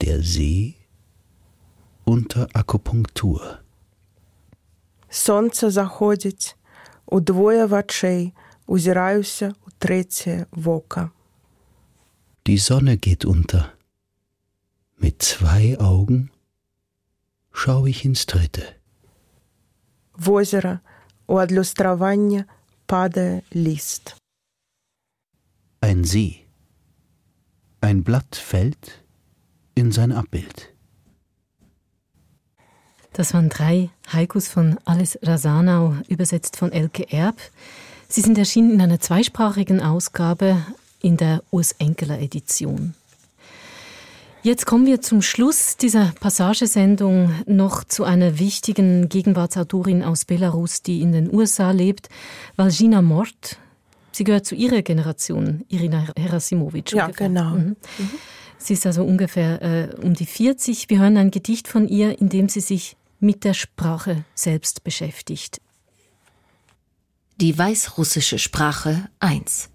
[0.01, 0.75] der See
[2.05, 3.59] unter Akupunktur.
[5.09, 6.55] Сонце заходить,
[7.05, 8.33] удвоє в очей,
[8.67, 11.11] узираюся у третє вока.
[12.47, 13.73] Die Sonne geht unter.
[14.97, 16.31] Mit zwei Augen
[17.51, 18.63] schaue ich ins dritte.
[20.15, 20.79] В озеро
[21.27, 22.45] у адлюстровання
[22.85, 24.15] падає лист.
[25.81, 26.33] Ein See.
[27.81, 28.83] Ein Blatt fällt
[29.75, 30.73] in sein Abbild.
[33.13, 37.37] Das waren drei Haikus von Alice Rasanau, übersetzt von Elke Erb.
[38.07, 40.65] Sie sind erschienen in einer zweisprachigen Ausgabe
[41.00, 42.94] in der Urs Enkeler Edition.
[44.42, 51.02] Jetzt kommen wir zum Schluss dieser Passagesendung noch zu einer wichtigen Gegenwartsautorin aus Belarus, die
[51.02, 52.08] in den USA lebt,
[52.56, 53.58] Valgina Mort.
[54.12, 56.92] Sie gehört zu ihrer Generation, Irina Herasimovic.
[56.92, 57.28] Ja, ungefähr.
[57.28, 57.50] genau.
[57.50, 57.76] Mhm.
[57.98, 58.10] Mhm.
[58.58, 60.88] Sie ist also ungefähr äh, um die 40.
[60.88, 65.60] Wir hören ein Gedicht von ihr, in dem sie sich mit der Sprache selbst beschäftigt.
[67.40, 69.70] Die weißrussische Sprache 1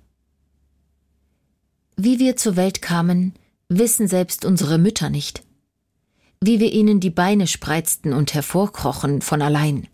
[1.95, 3.33] wie wir zur Welt kamen,
[3.69, 5.43] wissen selbst unsere Mütter nicht.
[6.41, 9.87] Wie wir ihnen die Beine spreizten und hervorkrochen von allein.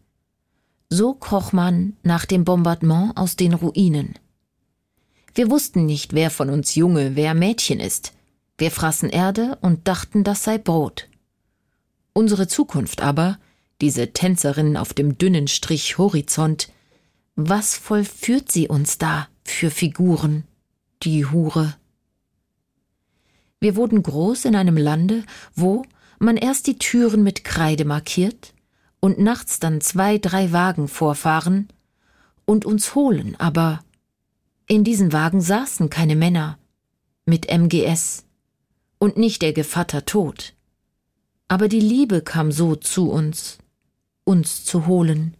[0.90, 4.16] So kroch man nach dem Bombardement aus den Ruinen.
[5.36, 8.14] Wir wussten nicht, wer von uns Junge, wer Mädchen ist.
[8.58, 11.08] Wir fraßen Erde und dachten, das sei Brot.
[12.14, 13.38] Unsere Zukunft aber,
[13.80, 16.70] diese Tänzerin auf dem dünnen Strich Horizont,
[17.36, 20.44] was vollführt sie uns da für Figuren,
[21.04, 21.79] die Hure?
[23.60, 25.24] Wir wurden groß in einem Lande,
[25.56, 25.84] wo
[26.18, 28.54] man erst die Türen mit Kreide markiert
[29.00, 31.68] und nachts dann zwei, drei Wagen vorfahren
[32.46, 33.82] und uns holen, aber
[34.68, 36.58] in diesen Wagen saßen keine Männer
[37.26, 38.26] mit MGS
[38.98, 40.54] und nicht der Gevatter Tod.
[41.48, 43.58] Aber die Liebe kam so zu uns,
[44.24, 45.36] uns zu holen.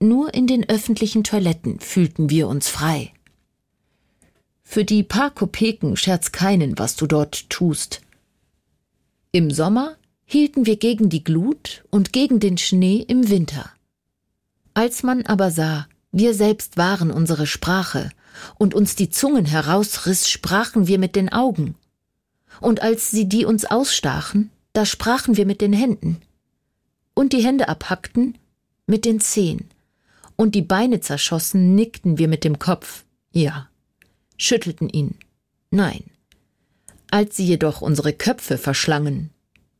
[0.00, 3.12] Nur in den öffentlichen Toiletten fühlten wir uns frei.
[4.72, 8.02] Für die paar Kopeken scherz keinen, was du dort tust.
[9.32, 13.68] Im Sommer hielten wir gegen die Glut und gegen den Schnee im Winter.
[14.72, 18.10] Als man aber sah, wir selbst waren unsere Sprache,
[18.58, 21.74] und uns die Zungen herausriss, sprachen wir mit den Augen.
[22.60, 26.22] Und als sie die uns ausstachen, da sprachen wir mit den Händen.
[27.14, 28.38] Und die Hände abhackten,
[28.86, 29.68] mit den Zehen.
[30.36, 33.02] Und die Beine zerschossen, nickten wir mit dem Kopf,
[33.32, 33.66] ja
[34.40, 35.16] schüttelten ihn.
[35.70, 36.04] Nein.
[37.10, 39.30] Als sie jedoch unsere Köpfe verschlangen,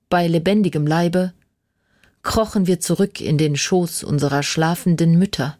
[0.08, 1.32] bei lebendigem Leibe,
[2.22, 5.56] krochen wir zurück in den Schoß unserer schlafenden Mütter,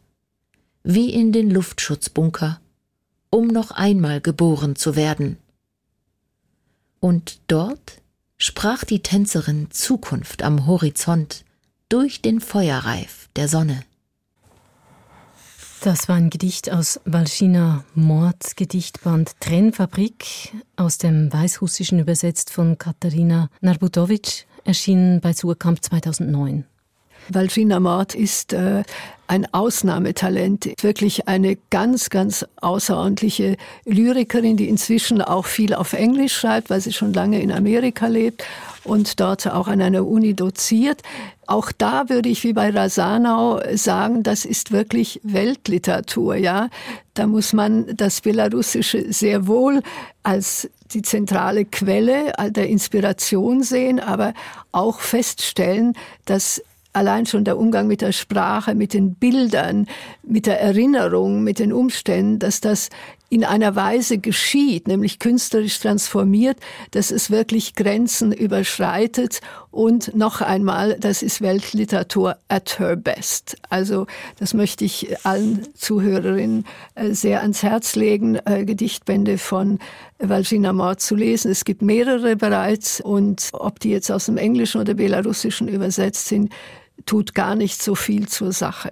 [0.83, 2.59] wie in den Luftschutzbunker,
[3.29, 5.37] um noch einmal geboren zu werden.
[6.99, 8.01] Und dort
[8.37, 11.45] sprach die Tänzerin Zukunft am Horizont
[11.89, 13.83] durch den Feuerreif der Sonne.
[15.83, 23.49] Das war ein Gedicht aus Walschina Mords Gedichtband Trennfabrik aus dem Weißrussischen übersetzt von Katharina
[23.61, 26.65] Narbutowitsch, erschienen bei Surkamp 2009.
[27.29, 28.83] Walschina Mord ist äh,
[29.25, 36.69] ein Ausnahmetalent, wirklich eine ganz, ganz außerordentliche Lyrikerin, die inzwischen auch viel auf Englisch schreibt,
[36.69, 38.43] weil sie schon lange in Amerika lebt
[38.83, 41.01] und dort auch an einer Uni doziert.
[41.47, 46.69] Auch da würde ich wie bei Rasanau sagen, das ist wirklich Weltliteratur, ja.
[47.13, 49.81] Da muss man das Belarussische sehr wohl
[50.23, 54.33] als die zentrale Quelle der Inspiration sehen, aber
[54.71, 55.93] auch feststellen,
[56.25, 56.61] dass
[56.93, 59.87] allein schon der Umgang mit der Sprache, mit den Bildern,
[60.23, 62.89] mit der Erinnerung, mit den Umständen, dass das
[63.31, 66.57] in einer Weise geschieht, nämlich künstlerisch transformiert,
[66.91, 69.39] dass es wirklich Grenzen überschreitet
[69.71, 73.55] und noch einmal, das ist Weltliteratur at her best.
[73.69, 74.05] Also
[74.37, 76.65] das möchte ich allen Zuhörerinnen
[76.95, 79.79] äh, sehr ans Herz legen, äh, Gedichtbände von
[80.19, 81.51] Valgina Mord zu lesen.
[81.51, 86.51] Es gibt mehrere bereits und ob die jetzt aus dem Englischen oder Belarussischen übersetzt sind,
[87.05, 88.91] tut gar nicht so viel zur Sache.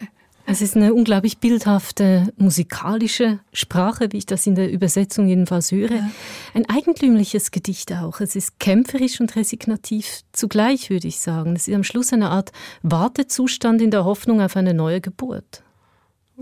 [0.51, 5.91] Es ist eine unglaublich bildhafte musikalische Sprache, wie ich das in der Übersetzung jedenfalls höre.
[5.91, 6.09] Ja.
[6.55, 8.19] Ein eigentümliches Gedicht auch.
[8.19, 11.55] Es ist kämpferisch und resignativ zugleich, würde ich sagen.
[11.55, 15.61] Es ist am Schluss eine Art Wartezustand in der Hoffnung auf eine neue Geburt.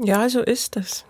[0.02, 1.04] Ja, so ist es.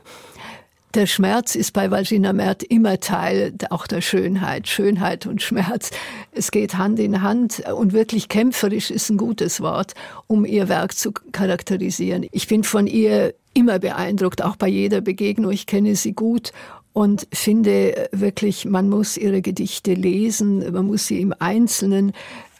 [0.98, 4.68] Der Schmerz ist bei Valgina Mert immer Teil auch der Schönheit.
[4.68, 5.92] Schönheit und Schmerz.
[6.32, 9.94] Es geht Hand in Hand und wirklich kämpferisch ist ein gutes Wort,
[10.26, 12.26] um ihr Werk zu charakterisieren.
[12.32, 15.52] Ich bin von ihr immer beeindruckt, auch bei jeder Begegnung.
[15.52, 16.52] Ich kenne sie gut
[16.94, 22.12] und finde wirklich, man muss ihre Gedichte lesen, man muss sie im Einzelnen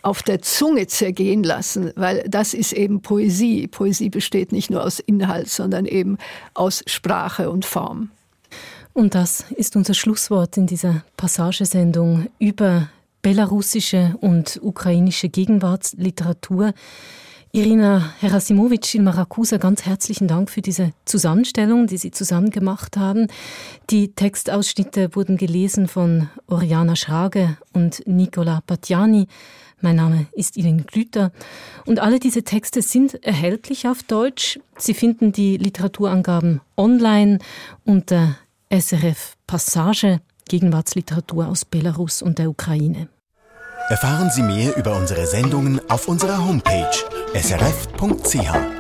[0.04, 3.66] auf der Zunge zergehen lassen, weil das ist eben Poesie.
[3.66, 6.20] Poesie besteht nicht nur aus Inhalt, sondern eben
[6.54, 8.12] aus Sprache und Form.
[8.98, 12.90] Und das ist unser Schlusswort in dieser Passagesendung über
[13.22, 16.74] belarussische und ukrainische Gegenwartsliteratur.
[17.52, 23.28] Irina Herasimowitsch in Maracusa, ganz herzlichen Dank für diese Zusammenstellung, die Sie zusammen gemacht haben.
[23.92, 29.28] Die Textausschnitte wurden gelesen von Oriana Schrage und Nicola Patjani.
[29.80, 31.32] Mein Name ist Ilin Glüter
[31.86, 34.60] und alle diese Texte sind erhältlich auf Deutsch.
[34.76, 37.38] Sie finden die Literaturangaben online
[37.86, 38.38] unter
[38.70, 43.08] SRF Passage Gegenwartsliteratur aus Belarus und der Ukraine.
[43.90, 46.92] Erfahren Sie mehr über unsere Sendungen auf unserer Homepage
[47.34, 48.77] srf.ch.